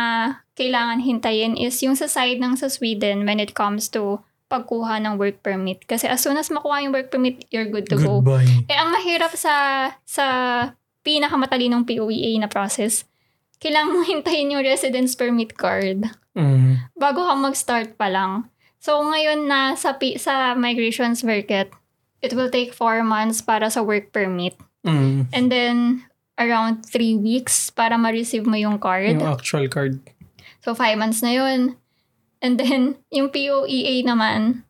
kailangan 0.60 1.00
hintayin 1.00 1.56
is 1.56 1.80
yung 1.80 1.96
sa 1.96 2.04
side 2.04 2.36
ng 2.36 2.60
sa 2.60 2.68
Sweden 2.68 3.24
when 3.24 3.40
it 3.40 3.56
comes 3.56 3.88
to 3.88 4.20
pagkuha 4.52 5.00
ng 5.00 5.16
work 5.16 5.40
permit. 5.40 5.88
Kasi 5.88 6.04
as 6.04 6.20
soon 6.20 6.36
as 6.36 6.52
makuha 6.52 6.84
yung 6.84 6.92
work 6.92 7.08
permit, 7.08 7.48
you're 7.48 7.70
good 7.72 7.88
to 7.88 7.96
go. 7.96 8.20
Goodbye. 8.20 8.44
Eh, 8.68 8.76
ang 8.76 8.92
mahirap 8.92 9.32
sa 9.32 9.88
sa 10.04 10.26
pinakamatalinong 11.00 11.88
POEA 11.88 12.36
na 12.36 12.50
process, 12.52 13.08
kailangan 13.56 13.96
mong 13.96 14.08
hintayin 14.20 14.52
yung 14.52 14.60
residence 14.60 15.16
permit 15.16 15.56
card 15.56 16.04
Mm. 16.30 16.94
bago 16.94 17.26
ka 17.26 17.34
mag-start 17.34 17.98
pa 17.98 18.06
lang. 18.06 18.46
So, 18.78 19.02
ngayon 19.02 19.50
na 19.50 19.74
sa, 19.74 19.98
sa 19.98 20.54
migration 20.54 21.18
circuit, 21.18 21.74
it 22.22 22.32
will 22.38 22.48
take 22.48 22.70
four 22.70 23.02
months 23.02 23.42
para 23.42 23.66
sa 23.66 23.82
work 23.82 24.14
permit. 24.14 24.54
Mm. 24.86 25.26
And 25.34 25.46
then, 25.50 25.76
around 26.38 26.86
three 26.86 27.18
weeks 27.18 27.68
para 27.68 27.98
ma-receive 27.98 28.46
mo 28.46 28.56
yung 28.56 28.78
card. 28.78 29.20
Yung 29.20 29.26
actual 29.26 29.66
card. 29.66 29.98
So, 30.60 30.76
five 30.76 31.00
months 31.00 31.24
na 31.24 31.32
yun. 31.32 31.80
And 32.40 32.56
then, 32.56 33.00
yung 33.16 33.32
POEA 33.32 34.04
naman, 34.04 34.64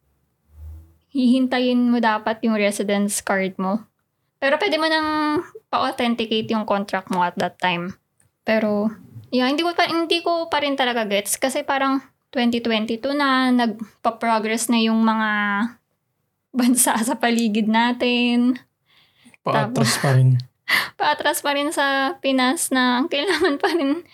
hihintayin 1.11 1.91
mo 1.91 1.99
dapat 1.99 2.43
yung 2.47 2.55
residence 2.55 3.19
card 3.23 3.59
mo. 3.59 3.87
Pero 4.41 4.57
pwede 4.57 4.77
mo 4.81 4.87
nang 4.89 5.43
pa-authenticate 5.69 6.49
yung 6.51 6.65
contract 6.65 7.13
mo 7.13 7.21
at 7.21 7.37
that 7.37 7.61
time. 7.61 7.95
Pero, 8.47 8.89
yeah, 9.29 9.47
hindi 9.51 9.67
ko 9.67 9.75
pa, 9.77 9.91
hindi 9.91 10.25
ko 10.25 10.49
pa 10.49 10.65
rin 10.65 10.79
talaga 10.79 11.05
gets. 11.05 11.37
Kasi 11.37 11.61
parang 11.67 12.01
2022 12.33 13.13
na, 13.13 13.53
nagpa-progress 13.53 14.71
na 14.73 14.81
yung 14.81 15.03
mga 15.03 15.31
bansa 16.59 16.95
sa 16.99 17.15
paligid 17.19 17.69
natin. 17.69 18.59
Paatras 19.45 19.99
pa 20.01 20.15
rin. 20.17 20.50
Paatras 21.01 21.43
pa 21.43 21.57
rin 21.57 21.75
sa 21.75 22.17
Pinas 22.23 22.71
na 22.71 23.05
kailangan 23.11 23.57
pa 23.59 23.71
rin 23.75 24.05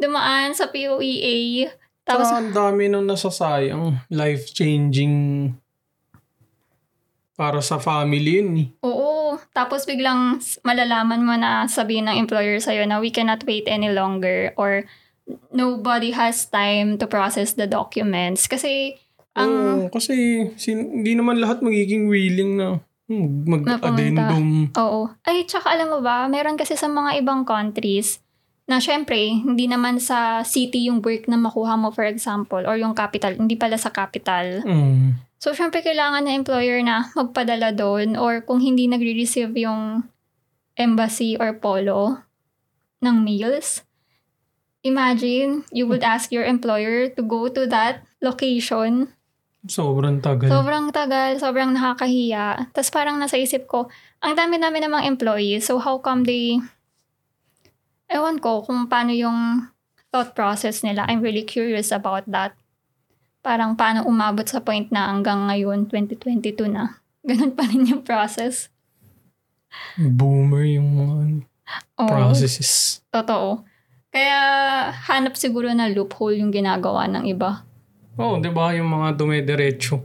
dumaan 0.00 0.56
sa 0.56 0.70
POEA. 0.72 1.68
Tapos, 2.06 2.30
Tapos, 2.30 2.38
ang 2.38 2.50
dami 2.54 2.86
nung 2.86 3.06
nasasayang. 3.06 3.98
Life-changing 4.08 5.14
para 7.36 7.60
sa 7.60 7.76
family 7.76 8.40
yun 8.40 8.50
eh. 8.56 8.68
Oo. 8.86 9.36
Tapos 9.52 9.84
biglang 9.84 10.40
malalaman 10.64 11.20
mo 11.20 11.36
na 11.36 11.68
sabihin 11.68 12.08
ng 12.08 12.16
employer 12.16 12.56
sa'yo 12.56 12.88
na 12.88 12.96
we 12.96 13.12
cannot 13.12 13.44
wait 13.44 13.68
any 13.68 13.92
longer 13.92 14.56
or 14.56 14.88
nobody 15.52 16.16
has 16.16 16.48
time 16.48 16.96
to 16.96 17.04
process 17.04 17.52
the 17.52 17.68
documents. 17.68 18.48
Kasi 18.48 18.96
ang 19.36 19.52
Oo, 19.52 19.92
kasi 19.92 20.48
sin- 20.56 21.04
hindi 21.04 21.12
naman 21.12 21.36
lahat 21.36 21.60
magiging 21.60 22.08
willing 22.08 22.56
na 22.56 22.80
hmm, 23.10 23.28
mag-addendum. 23.46 24.70
Oo. 24.74 25.10
Ay, 25.22 25.46
tsaka 25.46 25.72
alam 25.74 25.90
mo 25.90 25.98
ba, 26.02 26.26
meron 26.26 26.58
kasi 26.58 26.74
sa 26.74 26.86
mga 26.90 27.22
ibang 27.22 27.42
countries 27.46 28.22
na 28.66 28.82
syempre, 28.82 29.16
hindi 29.46 29.70
naman 29.70 30.02
sa 30.02 30.42
city 30.42 30.90
yung 30.90 30.98
work 30.98 31.30
na 31.30 31.38
makuha 31.38 31.78
mo, 31.78 31.94
for 31.94 32.02
example, 32.02 32.62
or 32.66 32.74
yung 32.74 32.98
capital, 32.98 33.30
hindi 33.38 33.54
pala 33.54 33.78
sa 33.78 33.94
capital. 33.94 34.66
Mm. 34.66 35.22
So, 35.38 35.54
syempre, 35.54 35.86
kailangan 35.86 36.26
ng 36.26 36.42
employer 36.42 36.82
na 36.82 37.06
magpadala 37.18 37.70
doon 37.70 38.18
or 38.18 38.42
kung 38.42 38.58
hindi 38.58 38.90
nagre-receive 38.90 39.54
yung 39.54 40.02
embassy 40.74 41.38
or 41.38 41.54
polo 41.54 42.26
ng 42.98 43.22
meals, 43.22 43.86
imagine, 44.82 45.62
you 45.70 45.86
would 45.86 46.02
ask 46.02 46.34
your 46.34 46.42
employer 46.42 47.06
to 47.06 47.22
go 47.22 47.46
to 47.46 47.70
that 47.70 48.02
location 48.18 49.14
Sobrang 49.66 50.22
tagal. 50.22 50.48
Sobrang 50.48 50.86
tagal, 50.94 51.36
sobrang 51.42 51.70
nakakahiya. 51.74 52.70
Tapos 52.70 52.90
parang 52.94 53.18
nasa 53.18 53.34
isip 53.36 53.66
ko, 53.66 53.90
ang 54.22 54.38
dami-dami 54.38 54.78
namang 54.78 55.04
employees, 55.04 55.66
so 55.66 55.82
how 55.82 55.98
come 55.98 56.22
they, 56.22 56.62
ewan 58.06 58.38
ko 58.38 58.62
kung 58.62 58.86
paano 58.86 59.10
yung 59.10 59.66
thought 60.14 60.32
process 60.32 60.80
nila. 60.86 61.04
I'm 61.10 61.20
really 61.20 61.44
curious 61.44 61.90
about 61.90 62.24
that. 62.30 62.54
Parang 63.42 63.76
paano 63.76 64.06
umabot 64.06 64.46
sa 64.46 64.62
point 64.62 64.88
na 64.90 65.10
hanggang 65.12 65.50
ngayon, 65.50 65.90
2022 65.90 66.70
na. 66.70 67.02
Ganun 67.28 67.52
pa 67.52 67.66
rin 67.66 67.84
yung 67.90 68.06
process. 68.06 68.70
Boomer 69.98 70.64
yung 70.64 70.88
mga 70.94 71.14
Oo, 72.00 72.08
processes. 72.08 73.02
totoo. 73.10 73.66
Kaya 74.14 74.38
hanap 75.10 75.36
siguro 75.36 75.68
na 75.74 75.90
loophole 75.90 76.40
yung 76.40 76.54
ginagawa 76.54 77.04
ng 77.10 77.28
iba. 77.28 77.66
Oo, 78.16 78.36
oh, 78.36 78.40
di 78.40 78.48
ba? 78.48 78.72
Yung 78.72 78.88
mga 78.88 79.16
dumediretso. 79.16 80.00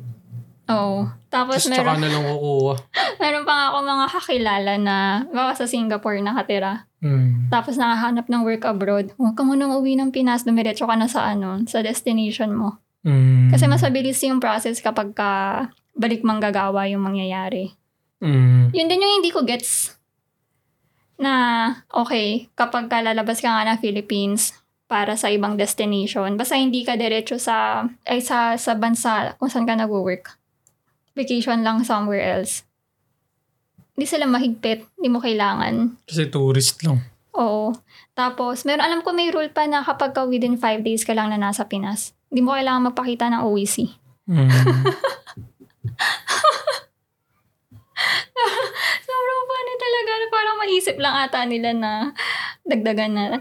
Oo. 0.72 1.08
Tapos 1.32 1.64
Tapos 1.64 1.72
tsaka 1.72 1.96
meron, 1.96 2.02
na 2.04 2.10
lang 2.12 2.26
kukuha. 2.28 2.76
meron 3.24 3.44
pa 3.48 3.54
nga 3.56 3.66
ako 3.72 3.78
mga 3.88 4.06
kakilala 4.12 4.74
na 4.80 4.96
baka 5.32 5.52
sa 5.64 5.66
Singapore 5.68 6.20
nakatira. 6.20 6.88
Mm. 7.00 7.48
Tapos 7.48 7.80
nakahanap 7.80 8.28
ng 8.28 8.42
work 8.44 8.64
abroad. 8.68 9.16
Huwag 9.16 9.36
ka 9.36 9.44
munang 9.48 9.74
uwi 9.74 9.96
ng 9.96 10.12
Pinas, 10.12 10.44
dumiretso 10.44 10.86
ka 10.86 10.96
na 11.00 11.08
sa 11.08 11.32
ano, 11.32 11.64
sa 11.66 11.80
destination 11.80 12.52
mo. 12.52 12.84
Mm. 13.08 13.50
Kasi 13.50 13.66
mas 13.66 13.82
mabilis 13.82 14.22
yung 14.28 14.44
process 14.44 14.84
kapag 14.84 15.16
ka 15.16 15.32
balik 15.96 16.22
manggagawa 16.22 16.88
yung 16.92 17.04
mangyayari. 17.04 17.74
Mm. 18.22 18.76
Yun 18.76 18.88
din 18.88 19.04
yung 19.04 19.16
hindi 19.24 19.32
ko 19.34 19.42
gets 19.48 19.98
na 21.22 21.34
okay, 21.94 22.50
kapag 22.58 22.90
ka 22.90 23.02
lalabas 23.02 23.40
ka 23.40 23.50
nga 23.50 23.66
ng 23.66 23.82
Philippines 23.82 24.61
para 24.92 25.16
sa 25.16 25.32
ibang 25.32 25.56
destination, 25.56 26.36
basta 26.36 26.60
hindi 26.60 26.84
ka 26.84 27.00
diretso 27.00 27.40
sa, 27.40 27.88
ay 28.04 28.20
sa, 28.20 28.60
sa 28.60 28.76
bansa 28.76 29.40
kung 29.40 29.48
saan 29.48 29.64
ka 29.64 29.80
nag-work. 29.80 30.36
Vacation 31.16 31.64
lang 31.64 31.88
somewhere 31.88 32.20
else. 32.20 32.68
Hindi 33.96 34.04
sila 34.04 34.28
mahigpit, 34.28 34.84
hindi 35.00 35.08
mo 35.08 35.24
kailangan. 35.24 35.96
Kasi 36.04 36.28
tourist 36.28 36.84
lang. 36.84 37.00
Oo. 37.40 37.72
Tapos, 38.12 38.68
meron, 38.68 38.84
alam 38.84 39.00
ko 39.00 39.16
may 39.16 39.32
rule 39.32 39.48
pa 39.56 39.64
na 39.64 39.80
kapag 39.80 40.12
ka 40.12 40.28
within 40.28 40.60
5 40.60 40.84
days 40.84 41.08
ka 41.08 41.16
lang 41.16 41.32
na 41.32 41.40
nasa 41.40 41.64
Pinas, 41.64 42.12
hindi 42.28 42.44
mo 42.44 42.52
kailangan 42.52 42.92
magpakita 42.92 43.32
ng 43.32 43.48
OEC. 43.48 43.88
Mm. 44.28 44.52
Sobrang 49.08 49.44
funny 49.48 49.76
talaga. 49.80 50.12
Parang 50.28 50.60
maisip 50.60 51.00
lang 51.00 51.16
ata 51.16 51.48
nila 51.48 51.72
na 51.72 52.12
dagdagan 52.68 53.12
na. 53.16 53.40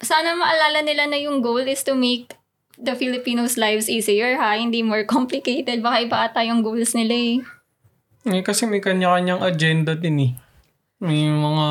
Sana 0.00 0.36
maalala 0.36 0.84
nila 0.84 1.08
na 1.08 1.16
yung 1.16 1.40
goal 1.40 1.64
is 1.64 1.80
to 1.84 1.96
make 1.96 2.36
the 2.76 2.92
Filipinos' 2.92 3.56
lives 3.56 3.88
easier 3.88 4.36
ha. 4.36 4.56
Hindi 4.60 4.84
more 4.84 5.08
complicated. 5.08 5.80
Baka 5.80 5.96
iba 6.04 6.16
ata 6.28 6.44
yung 6.44 6.60
goals 6.60 6.92
nila 6.92 7.16
eh. 7.16 7.36
eh, 8.28 8.42
kasi 8.44 8.68
may 8.68 8.84
kanya-kanyang 8.84 9.40
agenda 9.40 9.96
din 9.96 10.16
eh. 10.20 10.32
May 11.00 11.24
mga 11.28 11.68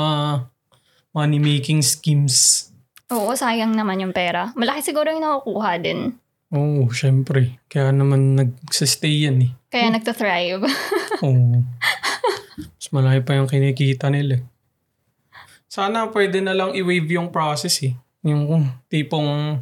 money-making 1.14 1.86
schemes. 1.86 2.70
Oo, 3.14 3.38
sayang 3.38 3.78
naman 3.78 4.02
yung 4.02 4.14
pera. 4.16 4.50
Malaki 4.58 4.82
siguro 4.82 5.14
yung 5.14 5.22
nakukuha 5.22 5.78
din. 5.78 6.18
Oo, 6.50 6.86
oh, 6.86 6.90
syempre. 6.90 7.62
Kaya 7.70 7.94
naman 7.94 8.34
nagsistay 8.34 9.30
yan 9.30 9.38
eh. 9.46 9.52
Kaya 9.70 9.94
nagta-thrive. 9.94 10.66
Oo. 11.26 11.62
Mas 12.58 12.88
malaki 12.90 13.22
pa 13.22 13.38
yung 13.38 13.50
kinikita 13.50 14.10
nila. 14.10 14.42
eh. 14.42 14.44
Sana 15.70 16.10
pwede 16.10 16.40
na 16.42 16.58
lang 16.58 16.74
i-waive 16.74 17.20
yung 17.20 17.30
process 17.30 17.84
eh. 17.86 17.94
Yung 18.26 18.42
tipong 18.90 19.62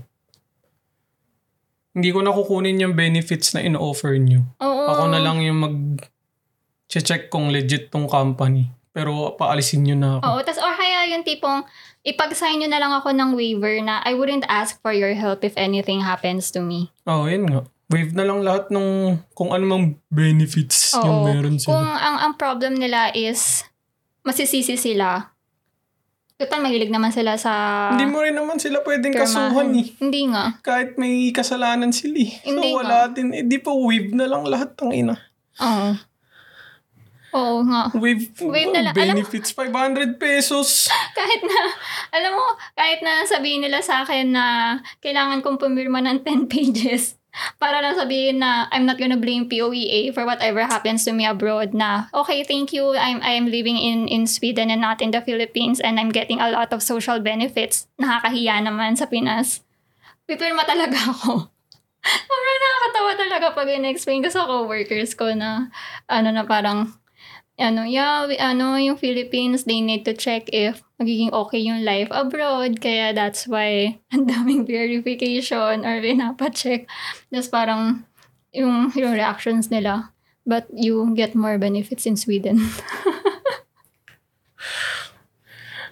hindi 1.93 2.09
ko 2.09 2.25
na 2.25 2.33
kukunin 2.33 2.81
yung 2.81 2.97
benefits 2.97 3.53
na 3.53 3.61
in-offer 3.61 4.17
nyo. 4.17 4.49
Oo. 4.57 4.89
Ako 4.89 5.03
na 5.13 5.21
lang 5.21 5.43
yung 5.45 5.59
mag-check 5.61 7.29
kung 7.29 7.53
legit 7.53 7.93
tong 7.93 8.09
company. 8.09 8.73
Pero 8.93 9.37
paalisin 9.37 9.85
nyo 9.85 9.95
na 9.97 10.09
ako. 10.17 10.23
Oo, 10.25 10.39
tas 10.41 10.57
or 10.57 10.73
kaya 10.73 11.09
yung 11.13 11.21
tipong 11.21 11.61
ipag-sign 12.01 12.61
nyo 12.61 12.69
na 12.69 12.81
lang 12.81 12.93
ako 12.93 13.13
ng 13.13 13.33
waiver 13.33 13.77
na 13.81 14.01
I 14.05 14.13
wouldn't 14.13 14.45
ask 14.49 14.81
for 14.81 14.93
your 14.93 15.13
help 15.13 15.41
if 15.41 15.53
anything 15.53 16.01
happens 16.01 16.49
to 16.53 16.61
me. 16.61 16.89
Oo, 17.05 17.25
oh, 17.25 17.29
yun 17.29 17.45
nga. 17.45 17.61
wave 17.93 18.15
na 18.17 18.25
lang 18.25 18.41
lahat 18.41 18.73
ng 18.73 19.21
kung 19.37 19.53
ano 19.53 19.65
mang 19.69 19.85
benefits 20.09 20.97
yung 20.97 21.21
Oo. 21.21 21.25
meron 21.29 21.61
Kung 21.61 21.77
sila. 21.77 21.93
ang, 22.01 22.17
ang 22.25 22.33
problem 22.41 22.73
nila 22.73 23.13
is 23.13 23.61
masisisi 24.25 24.73
sila. 24.73 25.32
Total, 26.43 26.59
mahilig 26.59 26.91
naman 26.91 27.15
sila 27.15 27.39
sa 27.39 27.51
Hindi 27.89 28.11
mo 28.11 28.19
rin 28.19 28.35
naman 28.35 28.59
sila 28.59 28.83
pwedeng 28.83 29.15
pirmahan. 29.15 29.31
kasuhan 29.47 29.69
eh. 29.73 29.87
Hindi 29.95 30.21
nga. 30.27 30.43
Kahit 30.59 30.99
may 30.99 31.31
kasalanan 31.31 31.95
sila 31.95 32.19
eh. 32.19 32.31
So 32.43 32.51
Hindi 32.51 32.75
wala 32.75 33.07
din. 33.07 33.31
Eh, 33.31 33.47
di 33.47 33.57
pa 33.57 33.71
wave 33.71 34.11
na 34.11 34.27
lang 34.27 34.43
lahat 34.43 34.75
ng 34.75 34.91
ina. 34.91 35.15
Oo. 35.57 35.89
Oo 37.33 37.65
nga. 37.65 37.89
Wave, 37.95 38.29
Wave 38.45 38.69
na 38.69 38.81
lang. 38.85 38.93
Alam 38.93 39.15
mo- 39.15 39.25
benefits, 39.25 39.55
500 39.55 40.21
pesos. 40.21 40.85
kahit 41.17 41.41
na, 41.41 41.59
alam 42.13 42.35
mo, 42.35 42.45
kahit 42.77 43.01
na 43.01 43.25
sabihin 43.25 43.63
nila 43.63 43.81
sa 43.81 44.05
akin 44.05 44.29
na 44.29 44.45
kailangan 44.99 45.41
kong 45.41 45.57
pumirma 45.57 46.03
ng 46.03 46.21
10 46.21 46.45
pages 46.45 47.17
para 47.57 47.81
lang 47.81 47.97
sabihin 47.97 48.39
na 48.39 48.69
I'm 48.69 48.85
not 48.85 49.01
gonna 49.01 49.17
blame 49.17 49.49
POEA 49.49 50.13
for 50.13 50.25
whatever 50.25 50.63
happens 50.63 51.05
to 51.05 51.11
me 51.13 51.25
abroad 51.25 51.73
na, 51.73 52.07
okay, 52.13 52.45
thank 52.45 52.71
you, 52.71 52.93
I'm, 52.93 53.19
I'm 53.25 53.49
living 53.49 53.77
in, 53.77 54.07
in 54.07 54.29
Sweden 54.29 54.69
and 54.69 54.81
not 54.81 55.01
in 55.01 55.11
the 55.11 55.21
Philippines 55.21 55.81
and 55.81 55.99
I'm 55.99 56.13
getting 56.13 56.39
a 56.39 56.49
lot 56.49 56.71
of 56.71 56.85
social 56.85 57.19
benefits. 57.19 57.89
Nakakahiya 57.97 58.61
naman 58.61 58.97
sa 58.97 59.09
Pinas. 59.09 59.65
Pipirma 60.29 60.63
talaga 60.63 60.97
ako. 61.13 61.49
Sobrang 62.03 62.59
nakakatawa 62.59 63.11
talaga 63.15 63.45
pag 63.55 63.69
in-explain 63.71 64.21
ko 64.21 64.29
sa 64.29 64.45
coworkers 64.45 65.15
ko 65.15 65.31
na, 65.33 65.71
ano 66.11 66.29
na 66.35 66.43
parang, 66.43 66.91
ano, 67.57 67.81
yeah, 67.87 68.27
we, 68.27 68.35
ano, 68.37 68.75
yung 68.75 68.99
Philippines, 68.99 69.63
they 69.63 69.79
need 69.79 70.03
to 70.03 70.13
check 70.13 70.51
if 70.51 70.83
magiging 71.03 71.35
okay 71.35 71.59
yung 71.59 71.83
life 71.83 72.07
abroad. 72.09 72.79
Kaya 72.79 73.11
that's 73.11 73.45
why 73.45 73.99
ang 74.15 74.25
daming 74.25 74.63
verification 74.63 75.83
or 75.83 75.99
pinapacheck. 75.99 76.87
Tapos 77.27 77.51
parang 77.51 78.07
yung, 78.55 78.89
yung 78.95 79.11
reactions 79.11 79.67
nila. 79.67 80.15
But 80.47 80.67
you 80.71 81.11
get 81.15 81.35
more 81.35 81.59
benefits 81.59 82.07
in 82.07 82.15
Sweden. 82.15 82.59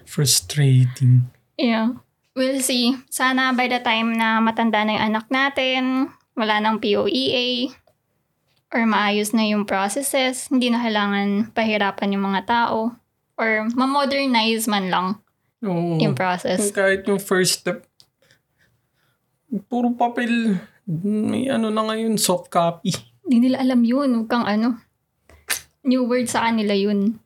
Frustrating. 0.04 1.32
yeah. 1.56 1.96
We'll 2.32 2.64
see. 2.64 2.96
Sana 3.12 3.52
by 3.52 3.68
the 3.68 3.80
time 3.84 4.16
na 4.16 4.40
matanda 4.40 4.88
na 4.88 4.96
yung 4.96 5.04
anak 5.12 5.28
natin, 5.28 6.08
wala 6.32 6.64
nang 6.64 6.80
POEA, 6.80 7.68
or 8.72 8.88
maayos 8.88 9.36
na 9.36 9.44
yung 9.44 9.68
processes, 9.68 10.48
hindi 10.48 10.72
na 10.72 10.80
kailangan 10.80 11.52
pahirapan 11.52 12.16
yung 12.16 12.24
mga 12.32 12.42
tao, 12.48 12.96
or 13.36 13.68
ma-modernize 13.72 14.68
man 14.68 14.92
lang 14.92 15.06
Oo. 15.62 15.98
yung 16.02 16.14
process. 16.18 16.74
Kahit 16.74 17.06
yung 17.06 17.22
first 17.22 17.62
step, 17.62 17.86
puro 19.68 19.92
papel. 19.94 20.58
May 20.88 21.46
ano 21.46 21.70
na 21.70 21.86
ngayon, 21.86 22.18
soft 22.18 22.50
copy. 22.50 22.90
Hindi 23.22 23.48
nila 23.48 23.62
alam 23.62 23.80
yun. 23.86 24.10
Huwag 24.18 24.28
kang 24.28 24.46
ano. 24.46 24.82
New 25.86 26.06
word 26.06 26.26
sa 26.26 26.50
kanila 26.50 26.74
yun. 26.74 27.18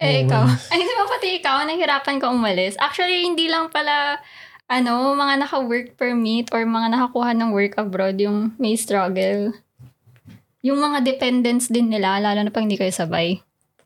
Eh, 0.00 0.24
Oo. 0.24 0.28
ikaw. 0.28 0.44
Ay, 0.72 0.84
di 0.84 0.94
ba 0.96 1.06
pati 1.08 1.28
ikaw, 1.40 1.64
nahirapan 1.64 2.16
ka 2.20 2.32
umalis? 2.32 2.76
Actually, 2.80 3.24
hindi 3.24 3.48
lang 3.48 3.68
pala, 3.72 4.20
ano, 4.68 5.12
mga 5.16 5.44
naka-work 5.44 5.96
permit 5.96 6.52
or 6.52 6.64
mga 6.64 6.96
nakakuha 6.96 7.36
ng 7.36 7.50
work 7.52 7.76
abroad 7.76 8.16
yung 8.20 8.52
may 8.56 8.76
struggle. 8.76 9.52
Yung 10.60 10.80
mga 10.80 11.04
dependents 11.04 11.72
din 11.72 11.88
nila, 11.88 12.20
lalo 12.20 12.44
na 12.44 12.52
pag 12.52 12.68
hindi 12.68 12.76
kayo 12.76 12.92
sabay. 12.92 13.40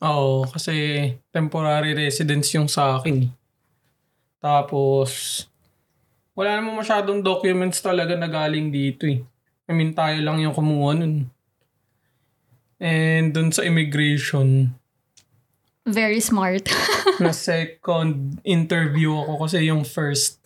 Oo, 0.05 0.45
kasi 0.45 1.09
temporary 1.33 1.97
residence 1.97 2.53
yung 2.53 2.69
sa 2.69 3.01
akin. 3.01 3.25
Tapos, 4.37 5.45
wala 6.37 6.61
naman 6.61 6.77
masyadong 6.77 7.25
documents 7.25 7.81
talaga 7.81 8.13
na 8.13 8.29
galing 8.29 8.69
dito 8.69 9.09
eh. 9.09 9.25
I 9.65 9.73
mean, 9.73 9.97
tayo 9.97 10.21
lang 10.21 10.45
yung 10.45 10.53
kumuha 10.53 10.93
nun. 11.01 11.33
And 12.77 13.33
dun 13.33 13.49
sa 13.49 13.65
immigration, 13.65 14.77
Very 15.85 16.21
smart. 16.21 16.69
na 17.25 17.33
second 17.33 18.41
interview 18.45 19.13
ako 19.13 19.49
kasi 19.49 19.69
yung 19.69 19.85
first, 19.85 20.41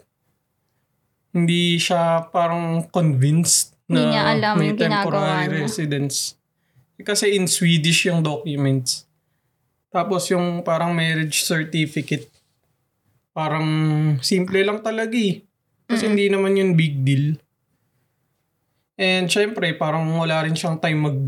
hindi 1.35 1.79
siya 1.79 2.27
parang 2.31 2.87
convinced 2.91 3.75
na 3.89 4.03
niya 4.07 4.23
alam 4.35 4.55
may 4.59 4.71
yung 4.71 4.79
ginagawa 4.79 5.07
temporary 5.07 5.47
niya. 5.47 5.63
residence. 5.67 6.17
Kasi 7.01 7.39
in 7.39 7.47
Swedish 7.47 8.07
yung 8.11 8.23
documents. 8.23 9.08
Tapos 9.89 10.29
yung 10.29 10.61
parang 10.61 10.93
marriage 10.93 11.45
certificate, 11.45 12.29
parang 13.33 13.67
simple 14.21 14.61
lang 14.61 14.85
talaga 14.85 15.17
eh. 15.17 15.45
Kasi 15.89 16.05
hindi 16.13 16.29
naman 16.29 16.59
yun 16.59 16.77
big 16.77 17.01
deal. 17.01 17.41
And 18.99 19.31
syempre, 19.33 19.73
parang 19.79 20.05
wala 20.21 20.45
rin 20.45 20.59
siyang 20.59 20.77
time 20.83 21.01
mag, 21.01 21.21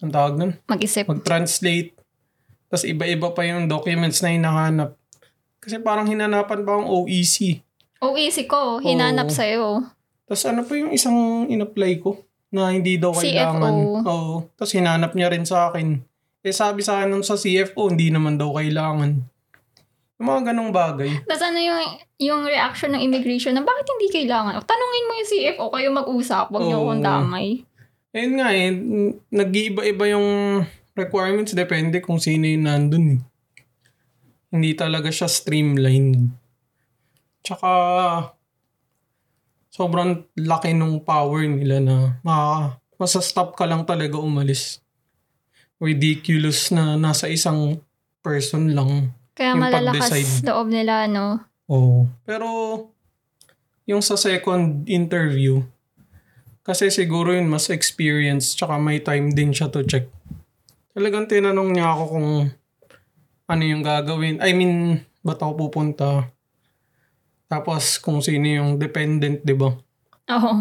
ang 0.00 0.10
tawag 0.10 0.34
nun? 0.40 0.52
Mag-isip. 0.66 1.06
mag-translate. 1.06 1.94
Tapos 2.66 2.88
iba-iba 2.88 3.30
pa 3.30 3.44
yung 3.44 3.68
documents 3.68 4.24
na 4.24 4.34
hinahanap. 4.34 4.96
Kasi 5.60 5.76
parang 5.78 6.08
hinanapan 6.08 6.64
pa 6.64 6.72
ang 6.80 6.88
OEC. 6.88 7.60
Oh, 8.00 8.16
easy 8.16 8.48
ko. 8.48 8.80
Hinanap 8.80 9.28
Oo. 9.28 9.36
sa'yo. 9.36 9.66
Tapos 10.24 10.42
ano 10.48 10.64
pa 10.64 10.72
yung 10.80 10.90
isang 10.90 11.44
in-apply 11.52 12.00
ko 12.00 12.24
na 12.48 12.72
hindi 12.72 12.96
daw 12.96 13.12
kailangan. 13.12 13.60
CFO. 13.60 14.08
Oo. 14.08 14.34
Tapos 14.56 14.72
hinanap 14.72 15.12
niya 15.12 15.28
rin 15.28 15.44
sa 15.44 15.68
akin. 15.68 16.00
Eh 16.40 16.56
sabi 16.56 16.80
sa 16.80 17.00
akin 17.00 17.12
nung 17.12 17.26
sa 17.26 17.36
CFO, 17.36 17.92
hindi 17.92 18.08
naman 18.08 18.40
daw 18.40 18.56
kailangan. 18.56 19.12
Yung 20.20 20.28
mga 20.28 20.52
ganong 20.52 20.72
bagay. 20.72 21.10
Tapos 21.24 21.44
ano 21.44 21.60
yung, 21.60 21.80
yung 22.20 22.42
reaction 22.44 22.92
ng 22.92 23.02
immigration 23.04 23.52
na 23.52 23.64
bakit 23.64 23.88
hindi 23.88 24.08
kailangan? 24.08 24.56
O, 24.56 24.64
tanungin 24.64 25.04
mo 25.08 25.12
yung 25.16 25.28
CFO, 25.28 25.64
kayo 25.68 25.88
mag-usap. 25.92 26.48
Huwag 26.48 26.64
niyo 26.64 26.84
akong 26.84 27.04
damay. 27.04 27.46
Ayun 28.10 28.34
nga 28.36 28.48
eh, 28.52 28.68
nag-iiba-iba 29.30 30.04
yung 30.12 30.28
requirements 30.96 31.56
depende 31.56 32.02
kung 32.02 32.20
sino 32.20 32.44
yung 32.44 32.64
nandun. 32.66 33.06
eh. 33.16 33.20
Hindi 34.50 34.74
talaga 34.74 35.08
siya 35.08 35.30
streamlined. 35.30 36.26
Tsaka, 37.40 37.70
sobrang 39.70 40.26
laki 40.36 40.74
nung 40.74 41.00
power 41.00 41.46
nila 41.46 41.78
na 41.80 41.96
maka, 42.20 42.76
masastop 42.98 43.54
ka 43.56 43.64
lang 43.64 43.86
talaga 43.86 44.18
umalis. 44.18 44.82
Ridiculous 45.80 46.70
na 46.70 47.00
nasa 47.00 47.26
isang 47.26 47.80
person 48.20 48.76
lang. 48.76 49.16
Kaya 49.32 49.56
Yung 49.56 49.64
malalakas 49.64 50.12
pag-decide. 50.12 50.44
loob 50.44 50.68
nila, 50.68 51.08
no? 51.08 51.40
Oo. 51.72 52.04
Pero, 52.28 52.48
yung 53.88 54.04
sa 54.04 54.20
second 54.20 54.84
interview, 54.84 55.64
kasi 56.60 56.92
siguro 56.92 57.32
yun 57.32 57.48
mas 57.48 57.72
experience 57.72 58.52
tsaka 58.52 58.76
may 58.76 59.00
time 59.00 59.32
din 59.32 59.50
siya 59.50 59.72
to 59.72 59.80
check. 59.82 60.06
Talagang 60.92 61.24
tinanong 61.26 61.72
niya 61.72 61.96
ako 61.96 62.04
kung 62.12 62.28
ano 63.48 63.62
yung 63.64 63.80
gagawin. 63.80 64.38
I 64.44 64.52
mean, 64.52 65.00
ba't 65.24 65.40
ako 65.40 65.66
pupunta? 65.66 66.28
Tapos 67.48 67.98
kung 67.98 68.20
sino 68.20 68.46
yung 68.46 68.70
dependent, 68.76 69.42
di 69.42 69.56
ba? 69.56 69.72
Oo. 70.30 70.52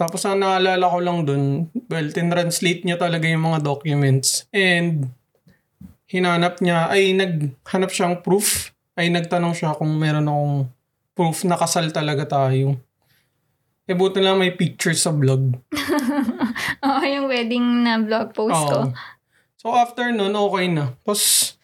Tapos 0.00 0.24
ang 0.24 0.40
naalala 0.40 0.88
ko 0.88 0.98
lang 1.04 1.28
dun, 1.28 1.68
well, 1.92 2.08
tinranslate 2.08 2.88
niya 2.88 2.96
talaga 2.96 3.28
yung 3.28 3.44
mga 3.44 3.60
documents. 3.60 4.48
And 4.48 5.12
hinanap 6.08 6.64
niya, 6.64 6.88
ay 6.88 7.12
naghanap 7.12 7.92
siyang 7.92 8.24
proof. 8.24 8.72
Ay 8.96 9.12
nagtanong 9.12 9.52
siya 9.52 9.76
kung 9.76 9.92
meron 10.00 10.24
akong 10.24 10.56
proof 11.12 11.44
na 11.44 11.60
kasal 11.60 11.92
talaga 11.92 12.24
tayo. 12.24 12.80
Eh 13.84 13.92
buti 13.92 14.24
lang 14.24 14.40
may 14.40 14.56
picture 14.56 14.96
sa 14.96 15.12
vlog. 15.12 15.52
Oo, 16.88 17.02
yung 17.04 17.28
wedding 17.28 17.84
na 17.84 18.00
vlog 18.00 18.32
post 18.32 18.56
ko. 18.56 18.88
Oo. 18.88 18.96
So 19.60 19.76
after 19.76 20.08
nun, 20.16 20.32
okay 20.32 20.72
na. 20.72 20.96
Tapos 21.04 21.54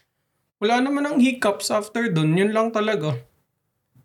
wala 0.61 0.85
naman 0.85 1.09
ang 1.09 1.17
hiccups 1.25 1.73
after 1.73 2.13
dun. 2.13 2.37
Yun 2.37 2.53
lang 2.53 2.69
talaga. 2.69 3.17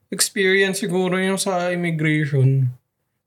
Experience 0.07 0.79
siguro 0.79 1.19
yung 1.19 1.35
sa 1.35 1.67
immigration. 1.75 2.71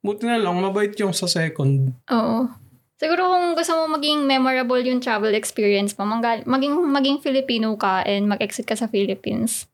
Buti 0.05 0.29
na 0.29 0.37
lang, 0.37 0.61
mabait 0.61 0.93
yung 1.01 1.17
sa 1.17 1.25
second. 1.25 1.97
Oo. 2.12 2.53
Siguro 3.01 3.25
kung 3.33 3.57
gusto 3.57 3.73
mo 3.75 3.97
maging 3.97 4.29
memorable 4.29 4.85
yung 4.85 5.01
travel 5.01 5.33
experience 5.33 5.97
mo, 5.97 6.05
manggal- 6.05 6.45
maging, 6.45 6.77
maging 6.77 7.19
Filipino 7.25 7.73
ka 7.81 8.05
and 8.05 8.29
mag-exit 8.29 8.69
ka 8.69 8.77
sa 8.77 8.87
Philippines. 8.87 9.64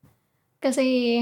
Kasi 0.62 1.20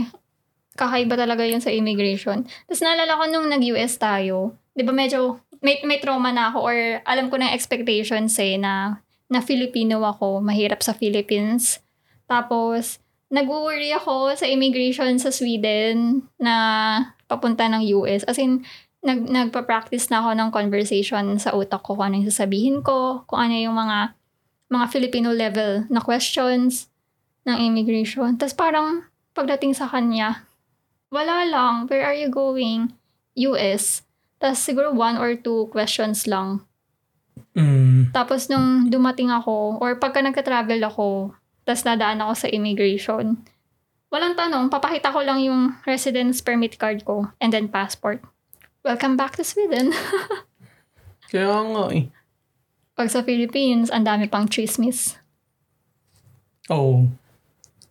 kakaiba 0.77 1.17
talaga 1.19 1.43
yun 1.43 1.65
sa 1.65 1.73
immigration. 1.73 2.47
Tapos 2.69 2.85
naalala 2.85 3.19
ko 3.19 3.25
nung 3.27 3.49
nag-US 3.51 3.99
tayo, 3.99 4.55
di 4.77 4.87
ba 4.87 4.95
medyo 4.95 5.43
may, 5.59 5.83
may 5.83 5.99
trauma 5.99 6.31
na 6.31 6.55
ako 6.55 6.59
or 6.63 6.77
alam 7.03 7.27
ko 7.33 7.37
na 7.41 7.51
expectations 7.51 8.39
eh 8.39 8.55
na, 8.61 9.03
na 9.27 9.43
Filipino 9.43 10.05
ako, 10.07 10.39
mahirap 10.39 10.85
sa 10.85 10.95
Philippines. 10.95 11.83
Tapos, 12.31 13.03
nag-worry 13.29 13.91
ako 13.91 14.39
sa 14.39 14.47
immigration 14.47 15.19
sa 15.19 15.35
Sweden 15.35 16.29
na 16.39 16.55
papunta 17.29 17.67
ng 17.69 17.83
US. 18.01 18.23
As 18.25 18.39
in, 18.41 18.65
nag, 19.09 19.25
nagpa-practice 19.25 20.13
na 20.13 20.21
ako 20.21 20.31
ng 20.37 20.49
conversation 20.53 21.25
sa 21.41 21.57
utak 21.57 21.81
ko 21.81 21.97
kung 21.97 22.13
ano 22.13 22.21
yung 22.21 22.29
sasabihin 22.29 22.85
ko, 22.85 23.25
kung 23.25 23.41
ano 23.49 23.57
yung 23.57 23.73
mga 23.73 24.13
mga 24.69 24.87
Filipino 24.93 25.33
level 25.33 25.89
na 25.89 26.05
questions 26.05 26.93
ng 27.49 27.57
immigration. 27.57 28.37
Tapos 28.37 28.53
parang 28.53 29.09
pagdating 29.33 29.73
sa 29.73 29.89
kanya, 29.89 30.45
wala 31.09 31.49
lang, 31.49 31.89
where 31.89 32.05
are 32.05 32.13
you 32.13 32.29
going? 32.29 32.93
US. 33.49 34.05
Tapos 34.37 34.61
siguro 34.61 34.93
one 34.93 35.17
or 35.17 35.33
two 35.41 35.73
questions 35.73 36.29
lang. 36.29 36.61
Mm. 37.57 38.13
Tapos 38.13 38.53
nung 38.53 38.93
dumating 38.93 39.33
ako, 39.33 39.81
or 39.81 39.97
pagka 39.97 40.21
nagka-travel 40.21 40.85
ako, 40.85 41.33
tapos 41.65 41.83
nadaan 41.89 42.21
ako 42.21 42.33
sa 42.45 42.49
immigration, 42.53 43.41
walang 44.13 44.37
tanong, 44.37 44.69
papakita 44.69 45.09
ko 45.09 45.25
lang 45.25 45.41
yung 45.41 45.81
residence 45.89 46.45
permit 46.45 46.77
card 46.77 47.03
ko 47.09 47.33
and 47.41 47.57
then 47.57 47.73
passport. 47.73 48.21
Welcome 48.87 49.19
back 49.19 49.35
to 49.37 49.43
Sweden. 49.43 49.91
Kaya 51.35 51.51
nga 51.51 51.85
eh. 51.91 52.15
Pag 52.95 53.11
sa 53.11 53.27
Philippines, 53.27 53.91
ang 53.91 54.07
dami 54.07 54.31
pang 54.31 54.47
chismis. 54.47 55.19
Oo. 56.71 56.79
Oh. 56.79 56.99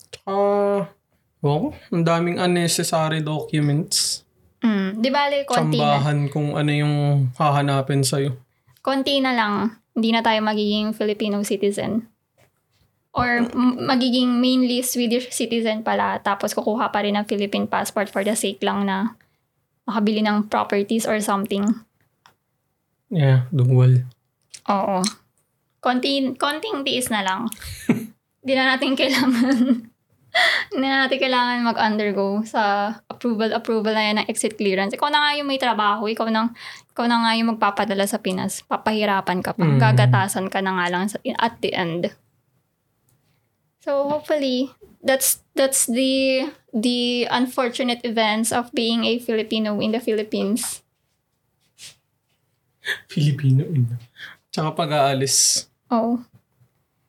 Tsaka, 0.08 0.36
oh, 1.43 1.76
ang 1.91 2.04
daming 2.08 2.39
unnecessary 2.39 3.19
documents. 3.19 4.23
Mm, 4.63 5.04
di 5.04 5.10
bale, 5.12 5.43
konti 5.43 5.76
na. 5.76 6.00
Tsambahan 6.00 6.19
kung 6.32 6.56
ano 6.56 6.71
yung 6.71 6.95
hahanapin 7.36 8.08
sa'yo. 8.08 8.39
Konti 8.80 9.19
na 9.19 9.36
lang, 9.36 9.84
hindi 9.91 10.15
na 10.15 10.23
tayo 10.23 10.39
magiging 10.39 10.95
Filipino 10.95 11.43
citizen. 11.43 12.08
Or 13.12 13.43
magiging 13.91 14.39
mainly 14.39 14.80
Swedish 14.88 15.36
citizen 15.36 15.84
pala, 15.84 16.23
tapos 16.23 16.56
kukuha 16.56 16.95
pa 16.95 17.04
rin 17.04 17.19
ng 17.19 17.28
Philippine 17.28 17.67
passport 17.67 18.08
for 18.08 18.23
the 18.23 18.39
sake 18.39 18.63
lang 18.63 18.88
na 18.88 19.19
makabili 19.88 20.21
ng 20.21 20.52
properties 20.52 21.08
or 21.08 21.17
something. 21.23 21.63
Yeah, 23.08 23.47
dual. 23.56 24.04
Oo. 24.67 25.00
Konti, 25.80 26.36
konting 26.36 26.84
tiis 26.84 27.08
na 27.08 27.23
lang. 27.23 27.47
Hindi 28.43 28.54
na 28.54 28.76
natin 28.76 29.00
kailangan 29.00 29.88
hindi 30.73 30.86
na 30.88 31.06
natin 31.06 31.19
kailangan 31.19 31.65
mag-undergo 31.65 32.45
sa 32.45 32.93
approval-approval 33.10 33.93
na 33.93 34.06
yan 34.06 34.17
ng 34.21 34.30
exit 34.30 34.58
clearance. 34.58 34.93
Ikaw 34.93 35.10
na 35.10 35.19
nga 35.23 35.32
yung 35.38 35.50
may 35.50 35.58
trabaho. 35.58 36.06
Ikaw 36.06 36.28
na, 36.30 36.54
ikaw 36.93 37.06
na 37.10 37.26
nga 37.26 37.32
yung 37.38 37.58
magpapadala 37.58 38.06
sa 38.06 38.21
Pinas. 38.21 38.62
Papahirapan 38.65 39.41
ka 39.41 39.58
pa. 39.58 39.65
Mm. 39.65 39.80
Gagatasan 39.82 40.47
ka 40.54 40.60
na 40.62 40.78
nga 40.78 40.86
lang 40.91 41.10
sa, 41.10 41.17
at 41.41 41.58
the 41.62 41.71
end. 41.73 42.13
So 43.82 44.06
hopefully, 44.12 44.69
that's 45.07 45.39
that's 45.55 45.87
the 45.87 46.45
the 46.75 47.25
unfortunate 47.31 48.03
events 48.03 48.51
of 48.51 48.69
being 48.75 49.07
a 49.07 49.17
Filipino 49.17 49.79
in 49.79 49.95
the 49.95 50.03
Philippines. 50.03 50.83
Filipino. 53.07 53.63
yun. 53.67 53.95
Tsaka 54.51 54.75
pag-aalis. 54.75 55.67
Oo. 55.91 56.19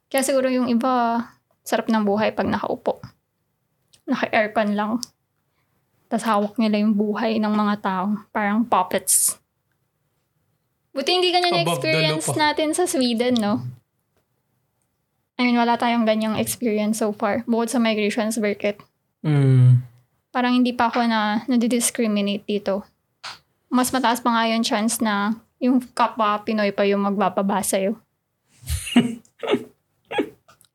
Kaya 0.09 0.23
siguro 0.25 0.51
yung 0.51 0.67
iba, 0.67 1.23
sarap 1.63 1.87
ng 1.87 2.03
buhay 2.03 2.33
pag 2.35 2.49
nakaupo. 2.49 2.99
Naka-aircon 4.09 4.73
lang. 4.75 4.93
Tapos 6.09 6.25
hawak 6.25 6.55
nila 6.57 6.81
yung 6.81 6.97
buhay 6.97 7.37
ng 7.37 7.53
mga 7.53 7.75
tao. 7.85 8.07
Parang 8.33 8.65
puppets. 8.65 9.37
Buti 10.97 11.11
hindi 11.15 11.31
ganyan 11.31 11.63
Above 11.63 11.85
the 11.85 11.93
experience 11.93 12.27
pa. 12.33 12.37
natin 12.49 12.73
sa 12.73 12.89
Sweden, 12.89 13.37
no? 13.39 13.78
I 15.39 15.47
mean, 15.47 15.55
wala 15.55 15.79
tayong 15.79 16.03
ganyang 16.03 16.35
experience 16.35 16.99
so 16.99 17.15
far. 17.15 17.47
Bukod 17.47 17.71
sa 17.71 17.79
migration 17.79 18.35
circuit. 18.35 18.83
Mm. 19.23 19.87
Parang 20.35 20.53
hindi 20.59 20.75
pa 20.75 20.91
ako 20.91 21.07
na 21.07 21.47
nadidiscriminate 21.47 22.43
dito. 22.43 22.83
Mas 23.71 23.95
mataas 23.95 24.19
pa 24.19 24.35
nga 24.35 24.51
yung 24.51 24.67
chance 24.67 24.99
na 24.99 25.39
yung 25.63 25.79
kapwa 25.95 26.43
Pinoy 26.43 26.75
pa 26.75 26.83
yung 26.83 27.07
magbababa 27.07 27.63
sa'yo. 27.63 28.03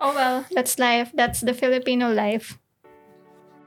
oh 0.03 0.11
well, 0.15 0.47
that's 0.55 0.79
life. 0.79 1.11
That's 1.11 1.43
the 1.43 1.53
Filipino 1.53 2.07
life. 2.07 2.55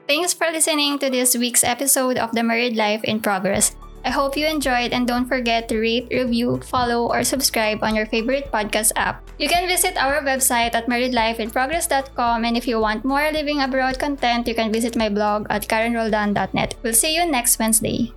Thanks 0.09 0.33
for 0.33 0.49
listening 0.49 0.97
to 1.03 1.11
this 1.11 1.35
week's 1.35 1.67
episode 1.67 2.17
of 2.17 2.31
The 2.31 2.41
Married 2.41 2.79
Life 2.79 3.03
in 3.03 3.19
Progress. 3.19 3.75
I 4.05 4.11
hope 4.11 4.37
you 4.37 4.45
enjoyed 4.45 4.93
and 4.93 5.07
don't 5.07 5.27
forget 5.27 5.67
to 5.69 5.79
rate, 5.79 6.07
review, 6.11 6.61
follow, 6.63 7.07
or 7.07 7.23
subscribe 7.23 7.83
on 7.83 7.95
your 7.95 8.05
favorite 8.05 8.51
podcast 8.51 8.91
app. 8.95 9.23
You 9.37 9.47
can 9.49 9.67
visit 9.67 9.97
our 9.97 10.21
website 10.21 10.75
at 10.75 10.87
marriedlifeinprogress.com 10.87 12.45
and 12.45 12.57
if 12.57 12.67
you 12.67 12.79
want 12.79 13.05
more 13.05 13.31
living 13.31 13.61
abroad 13.61 13.99
content, 13.99 14.47
you 14.47 14.55
can 14.55 14.71
visit 14.71 14.95
my 14.95 15.09
blog 15.09 15.47
at 15.49 15.67
karenroldan.net. 15.67 16.75
We'll 16.83 16.93
see 16.93 17.15
you 17.15 17.25
next 17.25 17.59
Wednesday. 17.59 18.13